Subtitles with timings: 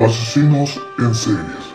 [0.00, 1.74] Asesinos en series,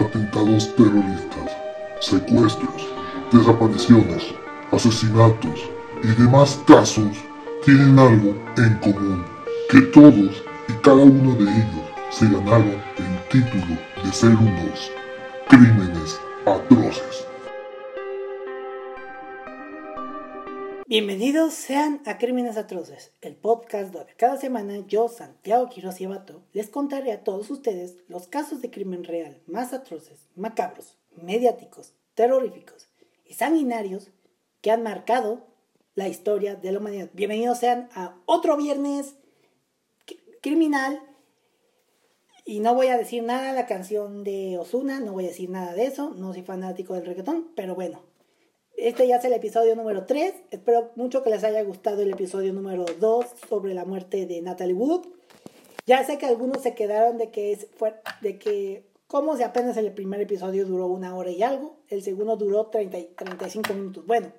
[0.00, 1.52] atentados terroristas,
[2.00, 2.88] secuestros,
[3.30, 4.34] desapariciones,
[4.72, 5.70] asesinatos
[6.02, 7.16] y demás casos
[7.64, 9.24] tienen algo en común,
[9.70, 14.90] que todos y cada uno de ellos se ganaron el título de ser unos
[15.48, 17.29] crímenes atroces.
[20.90, 26.42] Bienvenidos sean a Crímenes Atroces, el podcast donde cada semana yo, Santiago Quiroz y Abato,
[26.52, 32.88] les contaré a todos ustedes los casos de crimen real más atroces, macabros, mediáticos, terroríficos
[33.24, 34.10] y sanguinarios
[34.62, 35.46] que han marcado
[35.94, 37.10] la historia de la humanidad.
[37.12, 39.14] Bienvenidos sean a otro viernes
[40.42, 41.00] criminal.
[42.44, 45.50] Y no voy a decir nada de la canción de Osuna, no voy a decir
[45.50, 48.09] nada de eso, no soy fanático del reggaetón, pero bueno,
[48.80, 50.34] este ya es el episodio número 3.
[50.50, 54.74] Espero mucho que les haya gustado el episodio número 2 sobre la muerte de Natalie
[54.74, 55.06] Wood.
[55.86, 57.66] Ya sé que algunos se quedaron de que es
[58.22, 62.36] de que como si apenas el primer episodio duró una hora y algo, el segundo
[62.36, 64.06] duró 30, 35 minutos.
[64.06, 64.32] Bueno,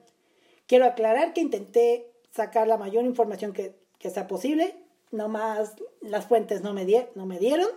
[0.66, 4.75] quiero aclarar que intenté sacar la mayor información que, sea posible.
[5.12, 7.67] Nomás las fuentes no me, di, no me dieron.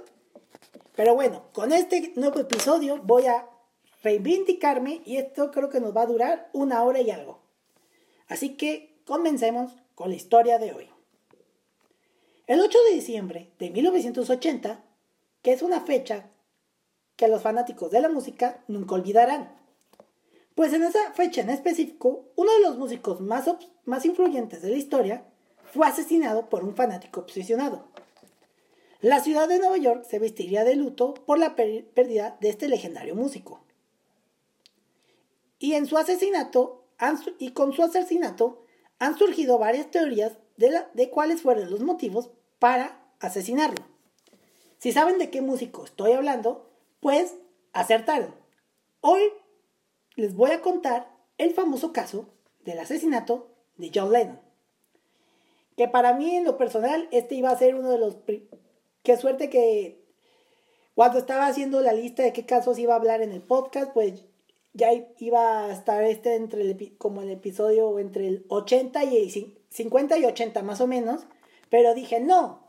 [0.97, 3.49] Pero bueno, con este nuevo episodio voy a
[4.05, 7.41] reivindicarme y esto creo que nos va a durar una hora y algo.
[8.29, 10.91] Así que comencemos con la historia de hoy.
[12.47, 14.85] El 8 de diciembre de 1980,
[15.43, 16.31] que es una fecha
[17.17, 19.57] que los fanáticos de la música nunca olvidarán.
[20.55, 23.49] Pues en esa fecha en específico, uno de los músicos más,
[23.87, 25.25] más influyentes de la historia
[25.73, 27.89] fue asesinado por un fanático obsesionado.
[29.01, 33.15] La ciudad de Nueva York se vestiría de luto por la pérdida de este legendario
[33.15, 33.64] músico.
[35.65, 36.85] Y en su asesinato,
[37.39, 38.67] y con su asesinato,
[38.99, 43.83] han surgido varias teorías de, de cuáles fueron los motivos para asesinarlo.
[44.77, 46.71] Si saben de qué músico estoy hablando,
[47.01, 47.37] pues
[47.73, 48.35] acertaron.
[49.01, 49.23] Hoy
[50.17, 52.29] les voy a contar el famoso caso
[52.63, 53.49] del asesinato
[53.79, 54.41] de John Lennon.
[55.79, 58.19] Que para mí en lo personal este iba a ser uno de los...
[59.03, 60.05] Qué suerte que
[60.95, 64.27] cuando estaba haciendo la lista de qué casos iba a hablar en el podcast, pues
[64.75, 69.31] ya iba a estar este entre el, como el episodio entre el 80 y
[69.71, 71.23] 50 y 80 más o menos,
[71.71, 72.65] pero dije, no,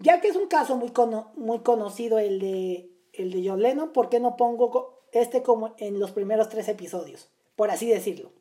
[0.00, 0.92] ya que es un caso muy,
[1.36, 6.00] muy conocido el de, el de John Lennon, ¿por qué no pongo este como en
[6.00, 7.30] los primeros tres episodios?
[7.54, 8.32] Por así decirlo.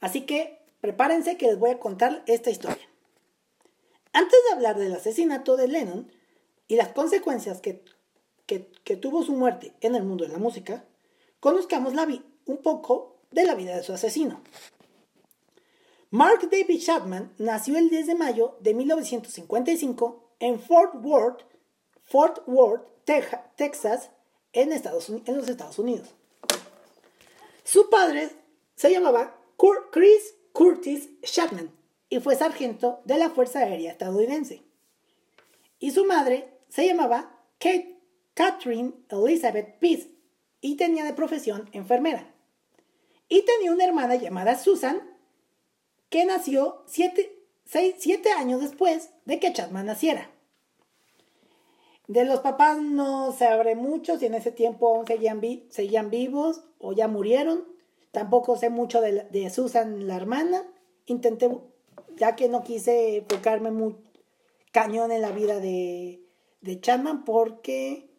[0.00, 2.86] Así que prepárense que les voy a contar esta historia.
[4.12, 6.10] Antes de hablar del asesinato de Lennon
[6.66, 7.82] y las consecuencias que,
[8.46, 10.84] que tuvo su muerte en el mundo de la música,
[11.44, 12.08] conozcamos la
[12.46, 14.40] un poco de la vida de su asesino.
[16.08, 21.42] Mark David Chapman nació el 10 de mayo de 1955 en Fort Worth,
[22.02, 24.08] Fort Worth, Texas,
[24.54, 26.08] en, Estados, los Estados Unidos.
[27.62, 28.30] Su padre
[28.74, 29.36] se llamaba
[29.90, 31.70] Chris Curtis Chapman
[32.08, 34.62] y fue sargento de la Fuerza Aérea estadounidense.
[35.78, 37.98] Y su madre se llamaba Kate
[38.32, 40.13] Catherine Elizabeth Peace
[40.64, 42.34] y tenía de profesión enfermera.
[43.28, 44.98] Y tenía una hermana llamada Susan,
[46.08, 47.36] que nació siete,
[48.38, 50.30] años después de que Chapman naciera.
[52.08, 56.64] De los papás no se abre mucho, si en ese tiempo aún seguían, seguían vivos
[56.78, 57.68] o ya murieron.
[58.10, 60.66] Tampoco sé mucho de, de, Susan, la hermana.
[61.04, 61.50] Intenté,
[62.16, 63.96] ya que no quise enfocarme muy
[64.72, 66.22] cañón en la vida de,
[66.62, 68.13] de Chapman, porque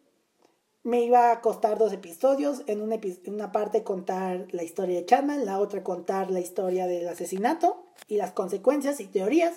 [0.86, 5.58] me iba a costar dos episodios, en una, parte contar la historia de Chapman, la
[5.58, 9.56] otra contar la historia del asesinato y las consecuencias y teorías,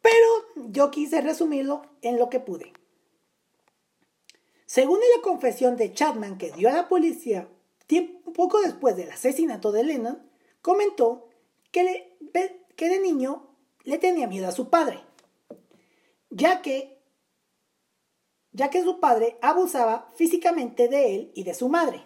[0.00, 2.72] pero yo quise resumirlo en lo que pude.
[4.64, 7.48] Según la confesión de Chapman que dio a la policía
[7.88, 10.22] tiempo, poco después del asesinato de Lennon,
[10.60, 11.30] comentó
[11.72, 12.14] que
[12.78, 13.48] de niño
[13.82, 15.00] le tenía miedo a su padre,
[16.30, 17.01] ya que
[18.52, 22.04] ya que su padre abusaba físicamente de él y de su madre.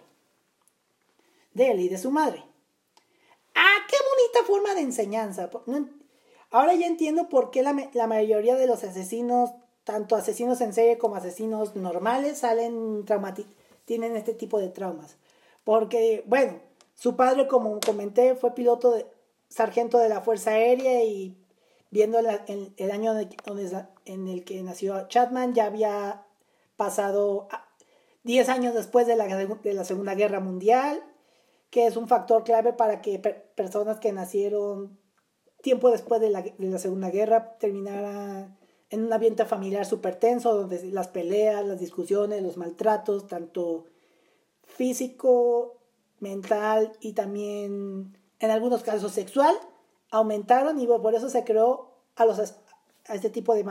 [1.55, 2.44] De él y de su madre.
[3.55, 5.50] ¡Ah, qué bonita forma de enseñanza!
[6.50, 9.50] ahora ya entiendo por qué la, mayoría de los asesinos,
[9.85, 13.05] tanto asesinos en serie como asesinos normales, salen
[13.85, 15.17] tienen este tipo de traumas.
[15.65, 16.61] Porque, bueno,
[16.94, 19.06] su padre, como comenté, fue piloto de
[19.49, 21.37] sargento de la Fuerza Aérea y
[21.91, 23.15] viendo el año
[24.05, 26.25] en el que nació Chapman, ya había
[26.76, 27.49] pasado
[28.25, 31.02] 10 años después de la, de la Segunda Guerra Mundial,
[31.70, 33.19] que es un factor clave para que
[33.55, 34.99] personas que nacieron
[35.62, 38.58] tiempo después de la, de la Segunda Guerra terminaran
[38.90, 43.87] en un ambiente familiar súper tenso, donde las peleas, las discusiones, los maltratos, tanto
[44.62, 45.76] físico,
[46.20, 49.55] mental y también en algunos casos sexual,
[50.11, 53.64] aumentaron y por eso se creó a, los, a este tipo de,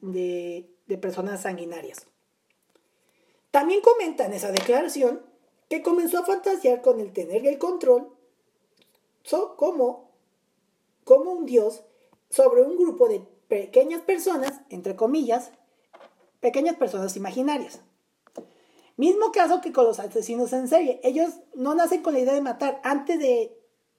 [0.00, 2.06] de, de personas sanguinarias.
[3.52, 5.22] También comenta en esa declaración
[5.68, 8.10] que comenzó a fantasear con el tener el control
[9.56, 10.10] como,
[11.04, 11.84] como un dios
[12.30, 15.52] sobre un grupo de pequeñas personas, entre comillas,
[16.40, 17.80] pequeñas personas imaginarias.
[18.96, 21.00] Mismo caso que con los asesinos en serie.
[21.02, 22.80] Ellos no nacen con la idea de matar.
[22.84, 23.54] Antes de,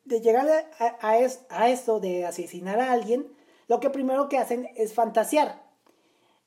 [0.05, 0.47] llegar
[0.79, 3.31] a, a, eso de asesinar a alguien,
[3.67, 5.63] lo que primero que hacen es fantasear.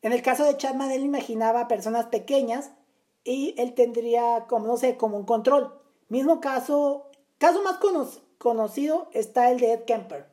[0.03, 2.73] En el caso de Chapman, él imaginaba personas pequeñas
[3.27, 5.75] y él tendría como, no sé, como un control.
[6.09, 7.79] Mismo caso, caso más
[8.39, 10.29] conocido está el de Ed Kemper.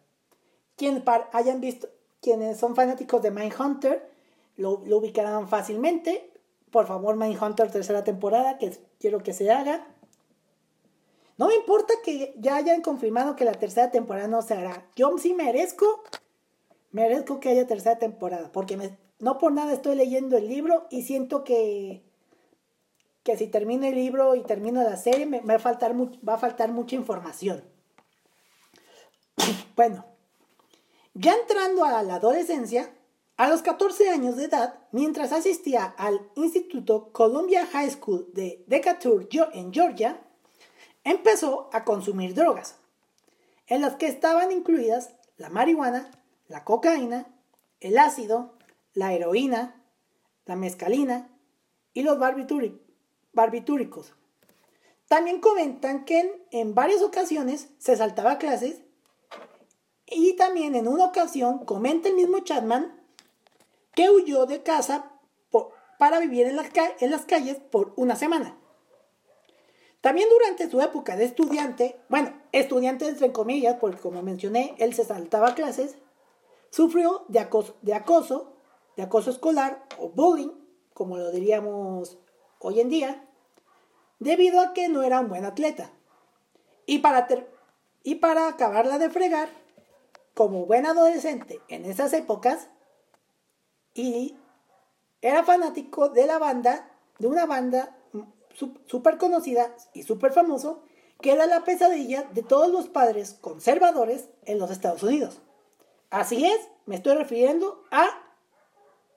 [0.76, 1.90] Quienes hayan visto,
[2.22, 4.10] quienes son fanáticos de Mindhunter,
[4.56, 6.32] lo, lo ubicarán fácilmente.
[6.72, 9.88] Por favor, Mindhunter tercera temporada, que quiero que se haga.
[11.38, 14.86] No me importa que ya hayan confirmado que la tercera temporada no se hará.
[14.96, 16.04] Yo sí merezco,
[16.92, 18.78] merezco que haya tercera temporada, porque
[19.18, 22.04] no por nada estoy leyendo el libro y siento que
[23.24, 27.64] que si termino el libro y termino la serie me, va, a faltar mucha información.
[29.76, 30.06] bueno,
[31.14, 32.94] ya entrando a la adolescencia,
[33.38, 39.28] a los 14 años de edad, mientras asistía al Instituto Columbia High School de Decatur
[39.54, 40.22] en Georgia,
[41.04, 42.76] empezó a consumir drogas,
[43.68, 46.12] en las que estaban incluidas la marihuana,
[46.48, 47.26] la cocaína,
[47.80, 48.58] el ácido,
[48.94, 49.82] la heroína,
[50.46, 51.30] la mescalina
[51.94, 52.84] y los barbitúricos
[53.34, 54.14] barbitúricos.
[55.08, 58.82] También comentan que en, varias ocasiones se saltaba clases
[60.08, 63.00] y también en una ocasión comenta el mismo Chapman
[63.94, 65.12] que huyó de casa
[66.00, 66.68] para vivir en las,
[67.00, 68.58] en las calles por una semana.
[70.02, 75.06] También durante su época de estudiante, bueno, estudiante entre comillas, porque como mencioné, él se
[75.06, 75.96] saltaba clases,
[76.72, 78.58] sufrió de acoso, de acoso,
[78.98, 80.52] de acoso escolar o bullying,
[80.94, 82.18] como lo diríamos
[82.64, 83.24] hoy en día,
[84.20, 85.92] debido a que no era un buen atleta.
[86.86, 87.28] Y para,
[88.02, 89.50] y para acabarla de fregar,
[90.34, 92.70] como buen adolescente en esas épocas,
[93.94, 94.36] y
[95.22, 96.90] era fanático de la banda,
[97.20, 97.96] de una banda
[98.88, 100.84] súper conocida y súper famoso,
[101.22, 105.40] que era la pesadilla de todos los padres conservadores en los Estados Unidos.
[106.10, 108.08] Así es, me estoy refiriendo a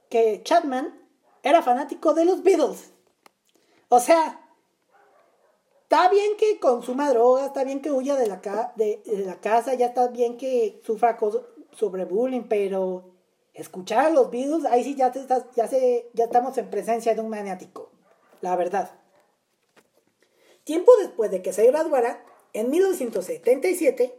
[0.08, 0.98] que Chapman
[1.42, 2.92] era fanático de los Beatles.
[3.88, 4.40] O sea,
[5.82, 10.36] está bien que consuma drogas, está bien que huya de la, casa, ya está bien
[10.36, 11.18] que sufra
[11.72, 13.04] sobre bullying, pero
[13.54, 15.70] escuchar a los Beatles, ahí sí ya, ya,
[16.12, 17.90] ya estamos en presencia de un maniático,
[18.40, 18.90] la verdad.
[20.64, 24.18] Tiempo después de que se graduara, en 1977,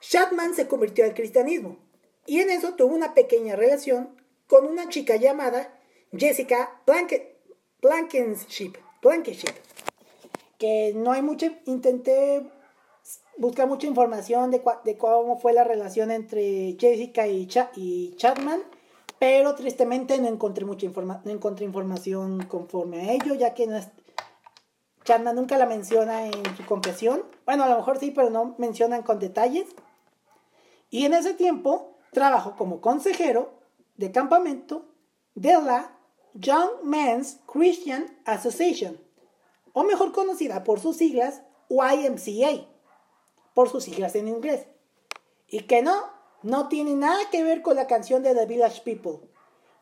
[0.00, 1.78] Chapman se convirtió al cristianismo
[2.26, 5.80] y en eso tuvo una pequeña relación con una chica llamada
[6.12, 6.80] Jessica
[7.80, 8.83] Blankenship.
[9.04, 9.54] Blankenship.
[10.58, 12.50] Que no hay mucho, intenté
[13.36, 18.62] buscar mucha información de, de cómo fue la relación entre Jessica y, y Chapman,
[19.18, 23.76] pero tristemente no encontré mucha informa no encontré información conforme a ello, ya que no
[23.76, 23.88] es,
[25.04, 27.24] Chapman nunca la menciona en su confesión.
[27.44, 29.66] Bueno, a lo mejor sí, pero no mencionan con detalles.
[30.90, 33.52] Y en ese tiempo trabajó como consejero
[33.96, 34.86] de campamento
[35.34, 35.93] de la
[36.34, 39.00] Young Men's Christian Association,
[39.72, 42.66] o mejor conocida por sus siglas YMCA,
[43.54, 44.66] por sus siglas en inglés.
[45.46, 46.10] Y que no,
[46.42, 49.28] no tiene nada que ver con la canción de The Village People,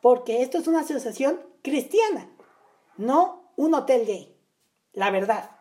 [0.03, 2.31] porque esto es una asociación cristiana,
[2.99, 4.37] no un hotel gay.
[4.93, 5.53] La verdad,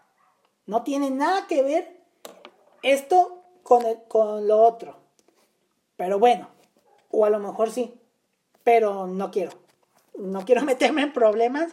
[0.66, 2.02] no tiene nada que ver
[2.84, 4.98] esto con, con lo otro.
[5.96, 6.50] Pero bueno,
[7.12, 7.98] o a lo mejor sí,
[8.66, 9.62] pero no quiero
[10.18, 11.72] no quiero meterme en problemas.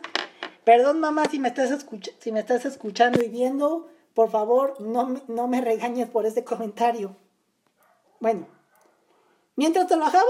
[0.65, 1.87] Perdón, mamá, si me estás,
[2.19, 7.17] si me estás escuchando y viendo, por favor, no, no me regañes por ese comentario.
[8.21, 8.47] Bueno,
[9.57, 10.29] mientras trabajaba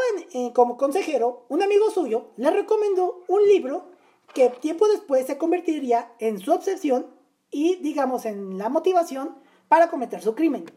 [0.54, 3.90] como consejero, un amigo suyo le recomendó un libro
[4.34, 7.06] que tiempo después se convertiría en su obsesión
[7.50, 9.38] y, digamos, en la motivación
[9.68, 10.70] para cometer su crimen.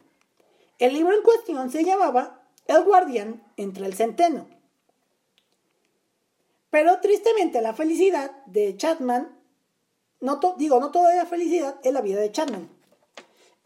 [0.79, 4.47] El libro en cuestión se llamaba El guardián entre el centeno
[6.71, 9.37] pero tristemente la felicidad de Chapman,
[10.21, 12.69] no digo, no toda la felicidad es la vida de Chapman.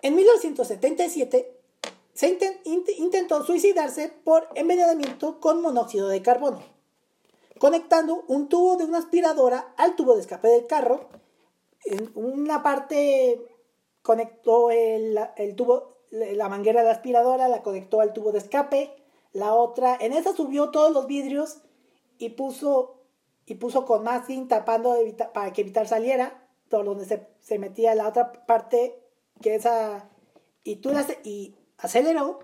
[0.01, 1.55] En 1977
[2.13, 2.37] se
[2.97, 6.63] intentó suicidarse por envenenamiento con monóxido de carbono.
[7.59, 11.09] conectando un tubo de una aspiradora al tubo de escape del carro.
[11.85, 13.41] En una parte
[14.01, 15.17] conectó el,
[15.55, 18.91] tubo, la manguera de la aspiradora, la conectó al tubo de escape.
[19.31, 21.61] La otra, en esa subió todos los vidrios
[22.17, 22.94] y puso,
[23.45, 24.95] y puso con masking tapando
[25.33, 28.99] para que evitar saliera, donde se, se metía la otra parte,
[29.41, 30.09] que esa,
[30.63, 30.91] y, tú
[31.23, 32.39] y aceleró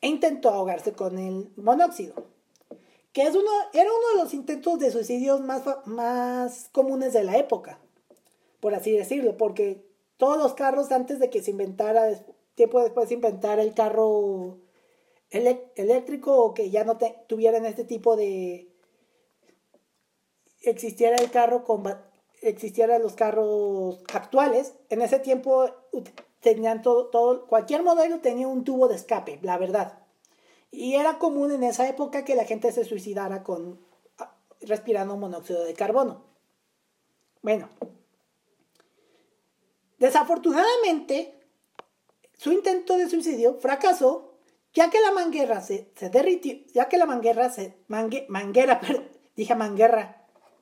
[0.00, 2.14] e intentó ahogarse con el monóxido
[3.12, 7.36] que es uno, era uno de los intentos de suicidios más, más comunes de la
[7.36, 7.80] época,
[8.60, 9.84] por así decirlo, porque
[10.18, 12.10] todos los carros antes de que se inventara,
[12.54, 14.58] tiempo después de inventar el carro
[15.30, 18.67] eléctrico o que ya no tuvieran este tipo de...
[20.70, 21.84] existiera el carro con...
[22.42, 25.70] existieran los carros actuales, en ese tiempo
[26.40, 29.98] tenían todo, todo, cualquier modelo tenía un tubo de escape, la verdad.
[30.70, 33.80] Y era común en esa época que la gente se suicidara con
[34.18, 36.24] ah, respirando monóxido de carbono.
[37.42, 37.68] Bueno,
[39.98, 41.34] desafortunadamente,
[42.36, 44.28] su intento de suicidio fracasó
[44.74, 48.80] ya que la manguera se, se derritió, ya que la manguera se, manguera,
[49.36, 50.17] dije manguera,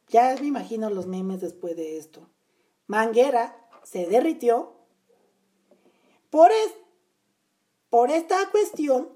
[0.09, 2.29] ya me imagino los memes después de esto.
[2.87, 4.75] Manguera se derritió.
[6.31, 6.75] Por, es,
[7.91, 9.09] por esta cuestión,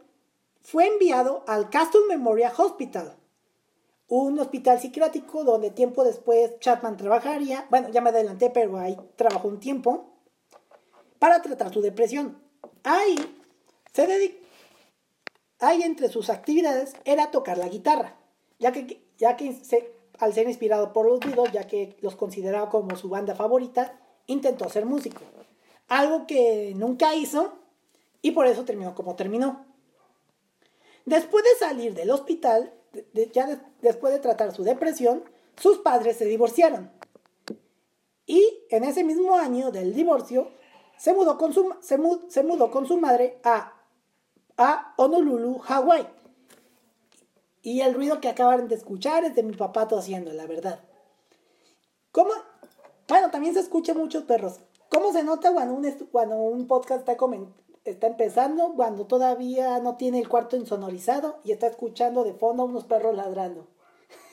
[0.63, 3.17] fue enviado al Castle Memorial Hospital,
[4.09, 9.49] un hospital psiquiátrico donde tiempo después Chapman trabajaría, bueno, ya me adelanté, pero ahí trabajó
[9.49, 10.11] un tiempo,
[11.19, 12.43] para tratar su depresión.
[12.83, 13.17] Ahí
[13.93, 14.39] se dedicó,
[15.61, 18.17] ahí entre sus actividades era tocar la guitarra,
[18.59, 19.53] ya que, ya que
[20.21, 24.69] al ser inspirado por los Beatles, ya que los consideraba como su banda favorita, intentó
[24.69, 25.23] ser músico.
[25.89, 27.55] Algo que nunca hizo
[28.23, 29.65] y por eso terminó como terminó.
[31.07, 32.73] Después de salir del hospital,
[33.33, 35.25] ya después de tratar su depresión,
[35.57, 36.91] sus padres se divorciaron.
[38.27, 40.53] Y en ese mismo año del divorcio,
[40.97, 43.73] se mudó con su, se mudó con su madre a,
[44.59, 46.07] a Honolulu, Hawái.
[47.63, 50.81] Y el ruido que acaban de escuchar es de mi papá tosiendo, la verdad.
[52.13, 52.31] ¿Cómo?
[53.09, 54.61] Bueno, también se escuchan muchos perros.
[54.89, 57.17] ¿Cómo se nota cuando un, cuando un podcast está,
[57.85, 62.67] está empezando cuando todavía no tiene el cuarto insonorizado y está escuchando de fondo a
[62.67, 63.69] unos perros ladrando.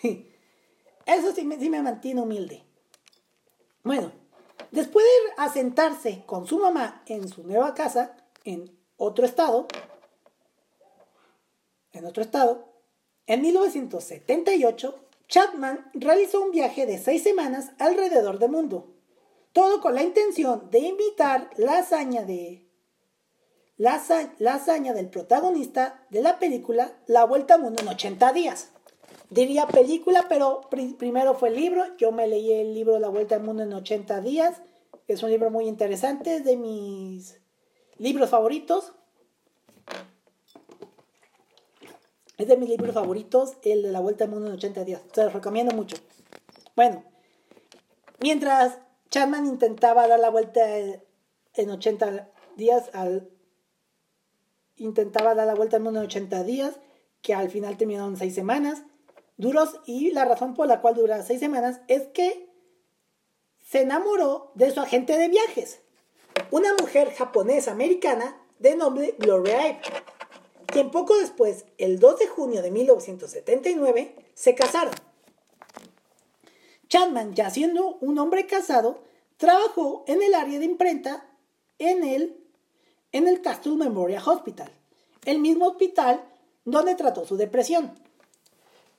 [1.06, 2.64] Eso sí me, sí me mantiene humilde.
[3.84, 4.12] Bueno,
[4.72, 9.68] después de asentarse con su mamá en su nueva casa, en otro estado,
[11.94, 12.67] en otro estado,
[13.28, 14.96] en 1978,
[15.28, 18.96] Chapman realizó un viaje de seis semanas alrededor del mundo,
[19.52, 22.68] todo con la intención de imitar la hazaña de
[23.78, 24.02] la,
[24.94, 28.72] del protagonista de la película La Vuelta al Mundo en 80 días.
[29.30, 30.62] Diría película, pero
[30.98, 31.84] primero fue el libro.
[31.98, 34.62] Yo me leí el libro La Vuelta al Mundo en 80 días.
[35.08, 37.40] Es un libro muy interesante, es de mis
[37.98, 38.94] libros favoritos.
[42.38, 45.02] Es de mis libros favoritos, el de La Vuelta al Mundo en 80 días.
[45.12, 45.98] Se los recomiendo mucho.
[46.76, 47.04] Bueno,
[48.20, 48.78] mientras
[49.10, 52.92] Chapman intentaba dar la vuelta en 80 días
[54.76, 56.80] intentaba dar la vuelta al mundo en 80 días,
[57.22, 58.84] que al final terminaron 6 semanas
[59.38, 62.50] duros y la razón por la cual dura 6 semanas es que
[63.60, 65.82] se enamoró de su agente de viajes,
[66.52, 69.80] una mujer japonesa americana de nombre Gloria
[70.68, 74.94] quien poco después, el 2 de junio de 1979, se casaron.
[76.90, 79.04] Chapman, ya siendo un hombre casado,
[79.38, 81.26] trabajó en el área de imprenta
[81.80, 82.44] en el
[83.12, 84.70] en el Castle Memorial Hospital,
[85.26, 86.24] el mismo hospital
[86.66, 87.94] donde trató su depresión.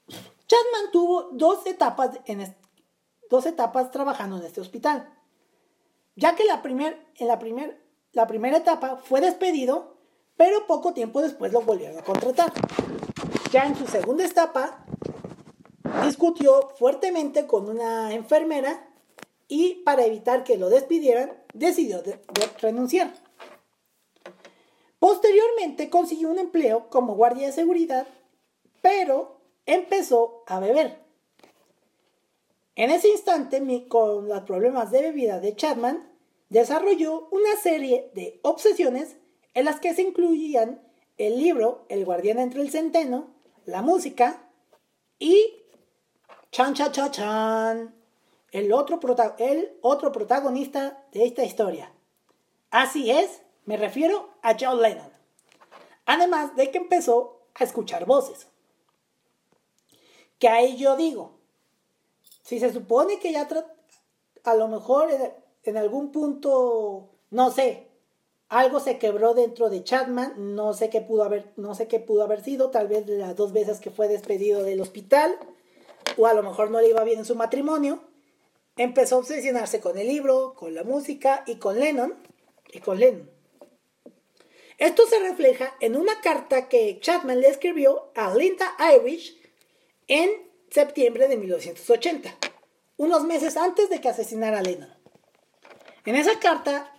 [0.09, 2.57] Chapman tuvo dos etapas, en
[3.29, 5.15] dos etapas trabajando en este hospital,
[6.17, 7.39] ya que la en la,
[8.13, 9.98] la primera etapa fue despedido,
[10.39, 12.53] pero poco tiempo después lo volvieron a contratar.
[13.53, 14.87] Ya en su segunda etapa,
[16.05, 18.89] discutió fuertemente con una enfermera
[19.49, 22.03] y para evitar que lo despidieran, decidió
[22.61, 23.13] renunciar.
[25.01, 28.07] Posteriormente consiguió un empleo como guardia de seguridad,
[28.81, 31.01] pero empezó a beber.
[32.77, 36.09] En ese instante, con los problemas de bebida de Chapman,
[36.49, 39.17] desarrolló una serie de obsesiones
[39.59, 40.81] en las que se incluían
[41.17, 43.35] el libro El guardián entre el centeno,
[43.65, 44.49] la música
[45.19, 45.65] y
[46.53, 47.95] chan chan chan chan,
[48.53, 49.01] el otro,
[49.39, 51.93] el otro protagonista de esta historia.
[52.71, 55.11] Así es, me refiero a John Lennon.
[56.07, 58.47] Además de que empezó a escuchar voces.
[60.39, 61.41] Que a ello digo,
[62.45, 63.49] Si se supone que ya
[64.45, 65.11] a lo mejor
[65.65, 67.88] en, algún punto, no sé,
[68.49, 72.23] algo se quebró dentro de Chapman, no sé qué pudo haber, no sé qué pudo
[72.23, 75.37] haber sido, tal vez las dos veces que fue despedido del hospital,
[76.17, 78.01] o a lo mejor no le iba bien en su matrimonio,
[78.77, 82.15] empezó a obsesionarse con el libro, con la música y con Lennon,
[82.73, 83.31] y con Lennon.
[84.79, 89.37] Esto se refleja en una carta que Chapman le escribió a Linda Irish
[90.07, 90.31] en
[90.71, 92.35] septiembre de 1980,
[92.97, 94.95] unos meses antes de que asesinara a Lennon.
[96.07, 96.95] En esa carta,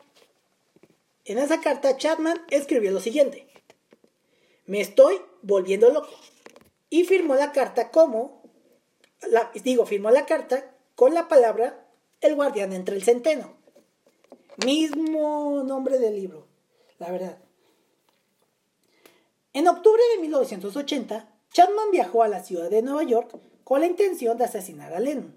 [1.32, 3.48] en esa carta Chapman escribió lo siguiente:
[4.66, 6.10] Me estoy volviendo loco.
[6.90, 8.42] Y firmó la carta como,
[9.64, 11.86] digo, firmó la carta con la palabra
[12.20, 13.58] El guardián entre el centeno.
[14.66, 16.48] Mismo nombre del libro,
[16.98, 17.38] la verdad.
[19.54, 24.38] En octubre de 1980, Chapman viajó a la ciudad de Nueva York con la intención
[24.38, 25.36] de asesinar a Lennon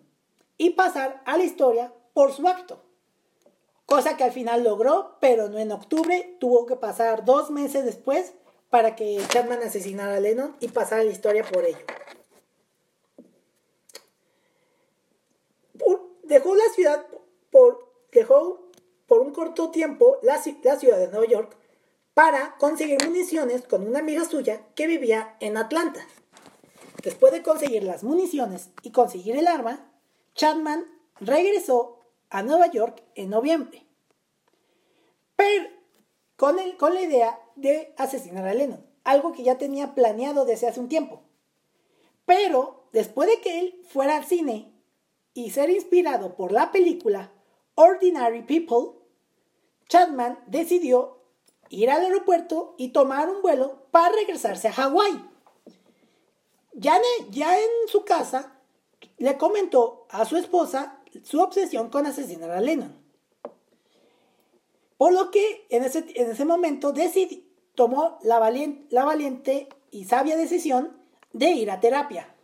[0.58, 2.81] y pasar a la historia por su acto.
[3.86, 8.32] Cosa que al final logró, pero no en octubre, tuvo que pasar dos meses después
[8.70, 11.84] para que Chapman asesinara a Lennon y pasara la historia por ello.
[16.32, 17.06] dejó la ciudad
[17.50, 18.70] por, dejó
[19.06, 21.56] por un corto tiempo la ciudad de Nueva York
[22.14, 26.00] para conseguir municiones con una amiga suya que vivía en Atlanta.
[27.02, 29.90] Después de conseguir las municiones y conseguir el arma,
[30.34, 30.86] Chapman
[31.20, 31.98] regresó
[32.32, 33.86] a Nueva York en noviembre,
[35.36, 35.68] pero
[36.36, 40.80] con, con la idea de asesinar a Lennon, algo que ya tenía planeado desde hace
[40.80, 41.22] un tiempo.
[42.24, 44.72] Pero después de que él fuera al cine
[45.34, 47.32] y ser inspirado por la película
[47.74, 48.98] Ordinary People,
[49.88, 51.18] Chapman decidió
[51.68, 55.22] ir al aeropuerto y tomar un vuelo para regresarse a Hawái.
[56.72, 58.58] Ya en su casa
[59.18, 62.96] le comentó a su esposa su obsesión con asesinar a Lennon.
[64.96, 70.04] Por lo que en ese, en ese momento decidí, tomó la valiente, la valiente y
[70.04, 70.96] sabia decisión
[71.32, 72.34] de ir a terapia.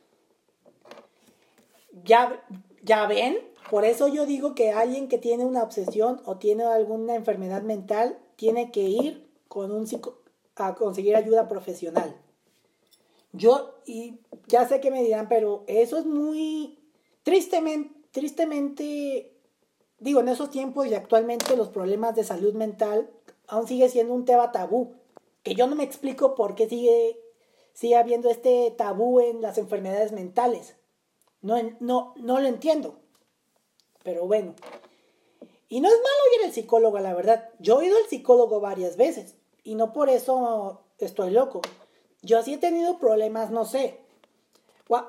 [2.05, 2.45] Ya,
[2.83, 3.39] ya ven,
[3.71, 8.19] por eso yo digo que alguien que tiene una obsesión o tiene alguna enfermedad mental
[8.37, 9.87] tiene que ir con un
[10.57, 12.17] a conseguir ayuda profesional.
[13.33, 16.79] Yo, y ya sé que me dirán, pero eso es muy
[17.23, 19.33] tristemente, tristemente,
[19.99, 23.11] digo, en esos tiempos y actualmente los problemas de salud mental
[23.47, 24.95] aún sigue siendo un tema tabú,
[25.43, 27.21] que yo no me explico por qué sigue,
[27.73, 30.77] sigue habiendo este tabú en las enfermedades mentales.
[31.41, 32.99] No, no, no lo entiendo.
[34.03, 34.55] Pero bueno,
[35.69, 37.51] y no es malo ir al psicólogo, la verdad.
[37.59, 41.61] Yo he ido al psicólogo varias veces y no por eso estoy loco.
[42.23, 44.01] Yo sí he tenido problemas, no sé.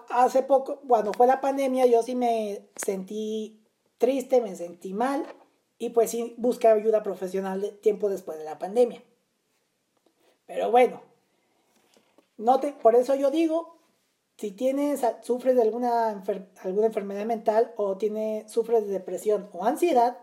[0.10, 3.62] Hace poco, cuando fue la pandemia, yo sí me sentí
[3.98, 5.26] triste, me sentí mal
[5.78, 9.02] y pues sí busqué ayuda profesional tiempo después de la pandemia.
[10.46, 11.02] Pero bueno,
[12.38, 13.78] no te, por eso yo digo,
[14.38, 16.24] si tienes, sufres de alguna,
[16.64, 20.18] alguna enfermedad mental o tiene, sufres de depresión o ansiedad,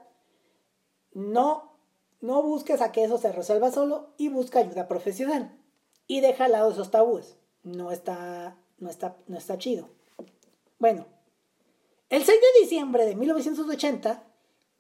[1.12, 1.78] no,
[2.20, 5.58] no busques a que eso se resuelva solo y busca ayuda profesional.
[6.06, 7.36] Y deja al lado esos tabúes.
[7.62, 9.88] No está, no está, no está chido.
[10.78, 11.06] Bueno,
[12.08, 14.22] el 6 de diciembre de 1980,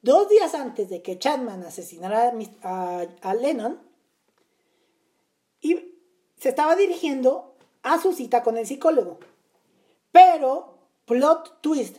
[0.02, 2.32] dos días antes de que Chapman asesinara
[2.62, 3.80] a, Lennon,
[5.60, 5.74] y
[6.38, 9.18] se estaba dirigiendo a su cita con el psicólogo.
[10.12, 11.96] Pero, plot twist,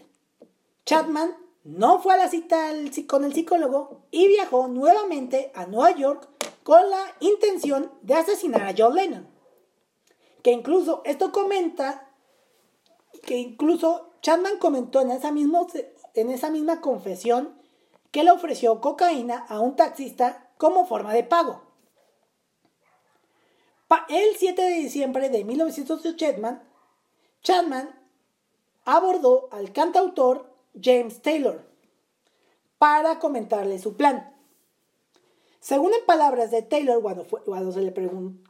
[0.85, 2.71] Chapman no fue a la cita
[3.07, 6.29] con el psicólogo y viajó nuevamente a Nueva York
[6.63, 9.36] con la intención de asesinar a John Lennon.
[10.43, 12.09] Que incluso esto comenta,
[13.23, 17.59] que incluso Chapman comentó en esa, en esa misma confesión
[18.11, 21.67] que le ofreció cocaína a un taxista como forma de pago.
[24.09, 26.63] El 7 de diciembre de 1980,
[27.41, 27.93] Chapman
[28.85, 30.49] abordó al cantautor
[30.81, 31.65] James Taylor
[32.77, 34.36] para comentarle su plan.
[35.67, 38.49] Según en palabras de Taylor, cuando, cuando se le preguntó,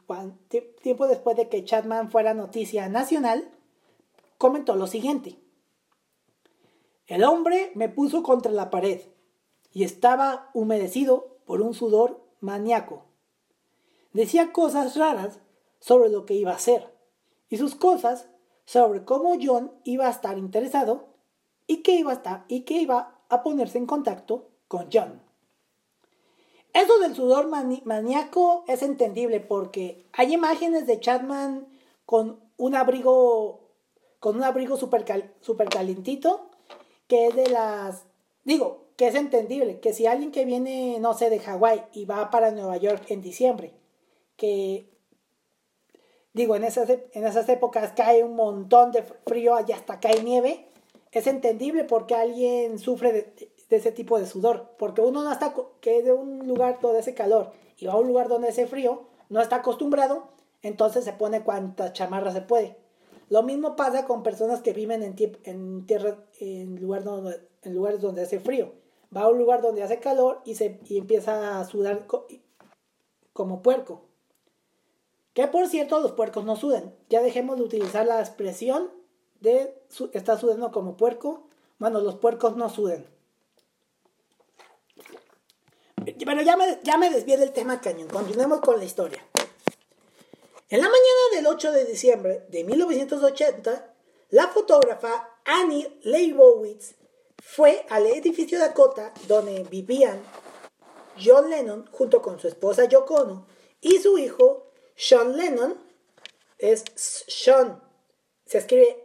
[0.82, 3.50] tiempo después de que Chapman fuera noticia nacional,
[4.38, 5.36] comentó lo siguiente.
[7.08, 9.00] El hombre me puso contra la pared
[9.72, 13.06] y estaba humedecido por un sudor maníaco.
[14.12, 15.40] Decía cosas raras
[15.80, 16.94] sobre lo que iba a hacer
[17.48, 18.28] y sus cosas
[18.64, 21.08] sobre cómo John iba a estar interesado
[21.66, 25.27] y que iba a, estar, y que iba a ponerse en contacto con John.
[26.78, 31.66] Eso del sudor maníaco es entendible porque hay imágenes de Chapman
[32.06, 33.68] con un abrigo
[34.20, 35.04] con un abrigo super,
[35.40, 36.48] super calentito
[37.08, 38.04] que es de las,
[38.44, 42.30] digo, que es entendible, que si alguien que viene, no sé, de Hawái y va
[42.30, 43.72] para Nueva York en diciembre,
[44.36, 44.88] que,
[46.32, 50.68] digo, en esas, en esas épocas cae un montón de frío y hasta cae nieve,
[51.10, 56.02] es entendible porque alguien sufre de, ese tipo de sudor, porque uno no está, que
[56.02, 59.40] de un lugar donde hace calor y va a un lugar donde hace frío, no
[59.40, 60.28] está acostumbrado,
[60.62, 62.76] entonces se pone cuantas chamarras se puede.
[63.28, 68.40] Lo mismo pasa con personas que viven en, en tierra, en, en lugares donde hace
[68.40, 68.72] frío.
[69.14, 72.06] Va a un lugar donde hace calor y, se, y empieza a sudar
[73.32, 74.02] como puerco.
[75.34, 76.94] Que por cierto, los puercos no sudan.
[77.08, 78.90] Ya dejemos de utilizar la expresión
[79.40, 79.80] de
[80.12, 81.44] está sudando como puerco.
[81.78, 83.06] Bueno, los puercos no sudan.
[86.18, 88.08] Pero ya me, ya me desvié del tema cañón.
[88.08, 89.24] Continuemos con la historia.
[90.70, 93.94] En la mañana del 8 de diciembre de 1980,
[94.30, 96.94] la fotógrafa Annie Leibowitz
[97.42, 100.20] fue al edificio Dakota donde vivían
[101.22, 103.46] John Lennon junto con su esposa Yoko Ono
[103.80, 105.78] y su hijo Sean Lennon.
[106.58, 107.82] Es Sean.
[108.44, 109.02] Se escribe,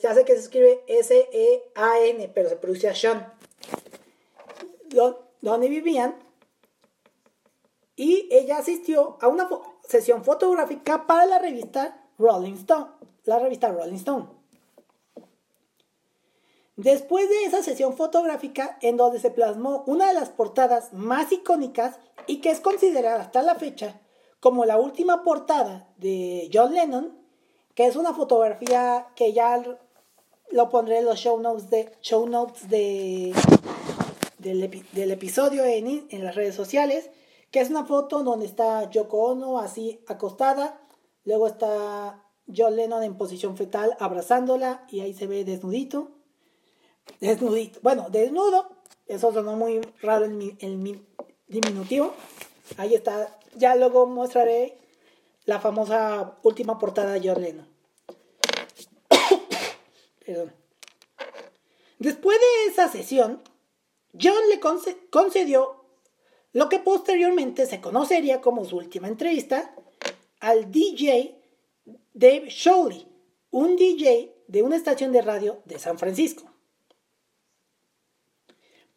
[0.00, 3.32] ya sé que se escribe S-E-A-N, pero se pronuncia Sean.
[5.40, 6.29] Donde vivían.
[8.00, 9.46] Y ella asistió a una
[9.86, 12.86] sesión fotográfica para la revista Rolling Stone,
[13.24, 14.26] la revista Rolling Stone.
[16.76, 21.98] Después de esa sesión fotográfica en donde se plasmó una de las portadas más icónicas
[22.26, 24.00] y que es considerada hasta la fecha
[24.40, 27.18] como la última portada de John Lennon,
[27.74, 29.62] que es una fotografía que ya
[30.50, 33.34] lo pondré en los show notes de, show notes de,
[34.38, 37.10] del, episodio en, en las redes sociales,
[37.50, 40.80] que es una foto donde está Yoko Ono así acostada,
[41.24, 46.10] luego está John Lennon en posición fetal abrazándola y ahí se ve desnudito.
[47.20, 47.80] Desnudito.
[47.82, 48.68] Bueno, desnudo.
[49.06, 51.06] Eso sonó muy raro en mi,
[51.48, 52.14] diminutivo.
[52.76, 53.36] Ahí está.
[53.56, 54.78] Ya luego mostraré
[55.44, 57.68] la famosa última portada de John Lennon.
[60.24, 60.52] Perdón.
[61.98, 63.42] Después de esa sesión,
[64.20, 64.60] John le
[65.10, 65.79] concedió
[66.52, 69.74] lo que posteriormente se conocería como su última entrevista
[70.40, 71.36] al DJ
[72.12, 73.06] Dave Showley,
[73.50, 76.44] un DJ de una estación de radio de San Francisco.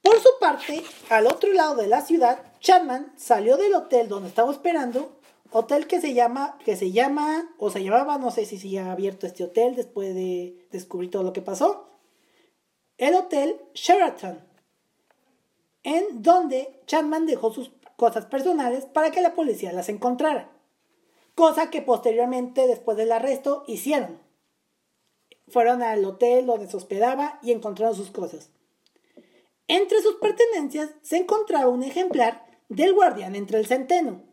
[0.01, 4.51] Por su parte, al otro lado de la ciudad, Chapman salió del hotel donde estaba
[4.51, 5.17] esperando,
[5.51, 8.91] hotel que se llama, que se llama, o se llamaba, no sé si se ha
[8.91, 11.87] abierto este hotel después de descubrir todo lo que pasó,
[12.97, 14.39] el hotel Sheraton,
[15.83, 20.51] en donde Chapman dejó sus cosas personales para que la policía las encontrara,
[21.35, 24.19] cosa que posteriormente, después del arresto, hicieron.
[25.47, 28.49] Fueron al hotel donde se hospedaba y encontraron sus cosas.
[29.67, 34.23] Entre sus pertenencias se encontraba un ejemplar del guardián entre el centeno,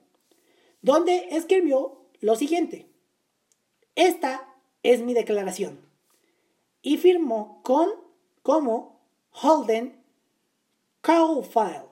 [0.82, 2.88] donde escribió lo siguiente.
[3.94, 4.48] Esta
[4.82, 5.80] es mi declaración.
[6.82, 7.90] Y firmó con
[8.42, 9.99] como Holden
[11.02, 11.86] File.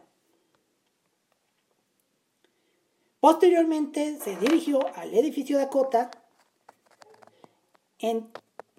[3.21, 6.11] Posteriormente se dirigió al edificio Dakota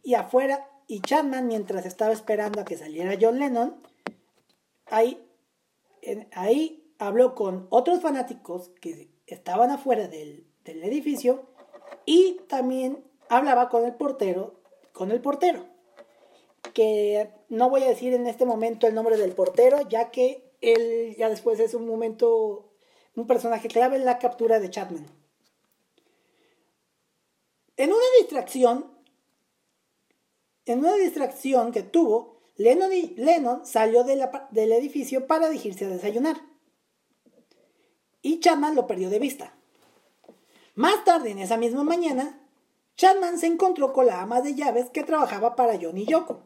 [0.04, 3.76] y afuera y Chapman mientras estaba esperando a que saliera John Lennon,
[4.88, 5.22] ahí,
[6.32, 11.46] ahí habló con otros fanáticos que estaban afuera del, del edificio
[12.06, 14.62] y también hablaba con el portero,
[14.94, 15.68] con el portero
[16.74, 21.16] que no voy a decir en este momento el nombre del portero, ya que él
[21.18, 22.72] ya después es un momento,
[23.16, 25.06] un personaje clave en la captura de Chapman.
[27.78, 28.86] En una distracción,
[30.66, 36.42] en una distracción que tuvo, Lennon, y, Lennon salió del edificio para dirigirse a desayunar.
[38.22, 39.54] Y Chapman lo perdió de vista.
[40.76, 42.38] Más tarde en esa misma mañana,
[42.98, 46.44] Chapman se encontró con la ama de llaves que trabajaba para Johnny Yoko.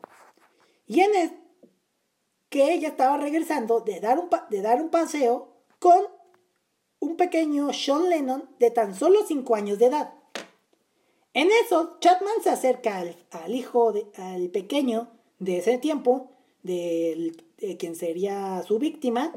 [0.88, 1.32] Y en el
[2.50, 6.04] que ella estaba regresando de dar un, de dar un paseo con
[7.00, 10.14] un pequeño Sean Lennon de tan solo 5 años de edad.
[11.34, 13.00] En eso, Chapman se acerca
[13.32, 16.30] al, hijo, de, al pequeño de ese tiempo,
[16.62, 17.36] de,
[17.80, 19.34] quien sería su víctima,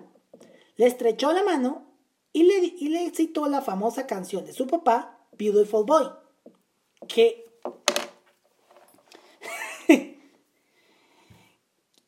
[0.77, 1.87] le estrechó la mano
[2.33, 6.07] y le, y le citó la famosa canción de su papá, Beautiful Boy,
[7.09, 7.46] que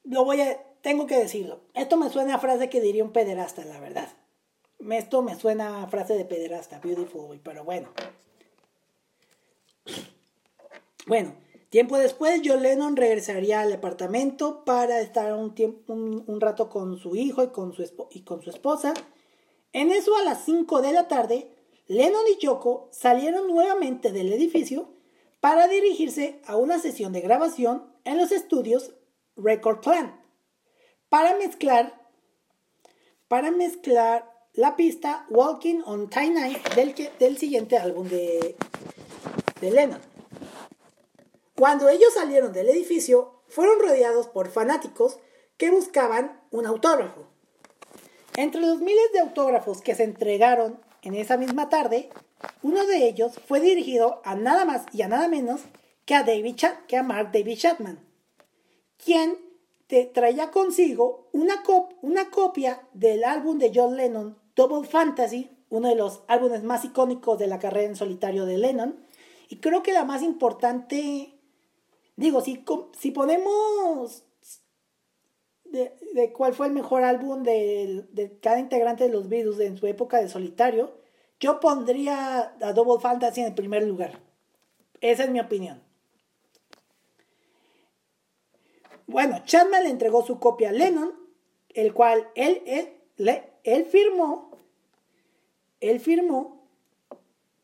[0.08, 1.60] lo voy a, tengo que decirlo.
[1.74, 4.08] Esto me suena a frase que diría un pederasta, la verdad.
[4.90, 7.88] Esto me suena a frase de pederasta, beautiful, pero bueno.
[11.06, 11.34] Bueno,
[11.70, 17.14] Tiempo después, John Lennon regresaría al apartamento para estar un, tiempo, un, rato con su
[17.14, 18.94] hijo y con su, y con su esposa.
[19.74, 21.52] En eso, a las 5 de la tarde,
[21.86, 24.88] Lennon y Yoko salieron nuevamente del edificio
[25.40, 28.92] para dirigirse a una sesión de grabación en los estudios
[29.38, 30.20] Record Plan
[31.08, 31.94] para mezclar,
[33.28, 38.56] para mezclar la pista Walking on Time Night del, del siguiente álbum de,
[39.60, 40.00] de Lennon.
[41.54, 45.18] Cuando ellos salieron del edificio, fueron rodeados por fanáticos
[45.56, 47.26] que buscaban un autógrafo.
[48.36, 52.10] Entre los miles de autógrafos que se entregaron en esa misma tarde,
[52.62, 55.62] uno de ellos fue dirigido a nada más y a nada menos
[56.04, 58.07] que a, David que a Mark David Chapman,
[59.02, 59.36] quien
[59.86, 61.62] te traía consigo una,
[62.02, 67.38] una copia del álbum de John Lennon, Double Fantasy, uno de los álbumes más icónicos
[67.38, 68.96] de la carrera en solitario de Lennon,
[69.48, 71.38] y creo que la más importante
[72.18, 72.64] Digo, si,
[72.98, 74.24] si ponemos
[75.66, 80.20] de, cuál fue el mejor álbum de, cada integrante de los Beatles en su época
[80.20, 80.98] de solitario,
[81.38, 84.18] yo pondría a Double Fantasy en el primer lugar.
[85.00, 85.80] Esa es mi opinión.
[89.08, 91.14] Bueno, Chapman le entregó su copia a Lennon,
[91.70, 92.92] el cual él, él,
[93.64, 94.50] él firmó,
[95.80, 96.68] él firmó,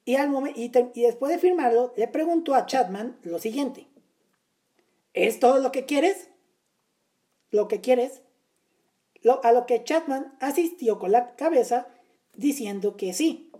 [0.06, 3.86] y, al y, y después de firmarlo, le preguntó a Chapman lo siguiente.
[5.12, 6.30] ¿Es todo lo que quieres?
[7.50, 8.22] Lo que quieres.
[9.42, 11.88] a lo que Chapman asistió con la cabeza
[12.34, 13.52] diciendo que sí.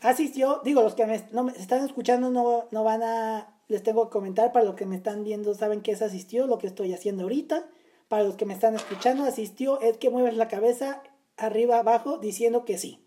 [0.00, 4.52] Asistió, digo, los que me, están escuchando no, no van a, les tengo que comentar,
[4.52, 7.68] para los que me están viendo saben que es asistió, lo que estoy haciendo ahorita.
[8.08, 11.02] Para los que me están escuchando, asistió es que mueves la cabeza
[11.36, 13.04] arriba, abajo, diciendo que sí.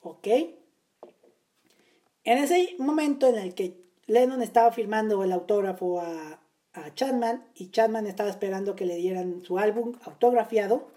[0.00, 0.26] ¿Ok?
[2.24, 6.40] En ese momento en el que Lennon estaba firmando el autógrafo a,
[6.72, 10.88] a Chapman y Chapman estaba esperando que le dieran su álbum autografiado.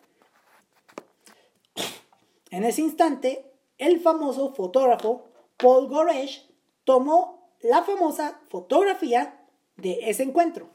[2.51, 5.25] En ese instante, el famoso fotógrafo
[5.57, 6.49] Paul Goresh
[6.85, 7.34] tomó
[7.65, 9.43] la famosa fotografía
[9.77, 10.69] de ese encuentro.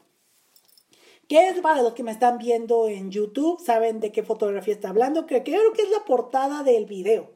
[1.27, 4.89] Que es para los que me están viendo en YouTube, saben de qué fotografía está
[4.89, 5.25] hablando.
[5.25, 7.31] Creo, que es la portada del video.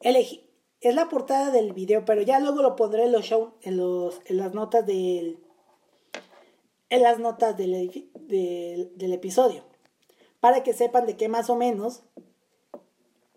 [0.00, 0.46] Elegí,
[0.80, 4.20] es la portada del video, pero ya luego lo pondré en los show, en, los,
[4.26, 5.38] en las notas del,
[6.90, 9.64] en las notas del, del, episodio,
[10.40, 12.02] para que sepan de qué más o menos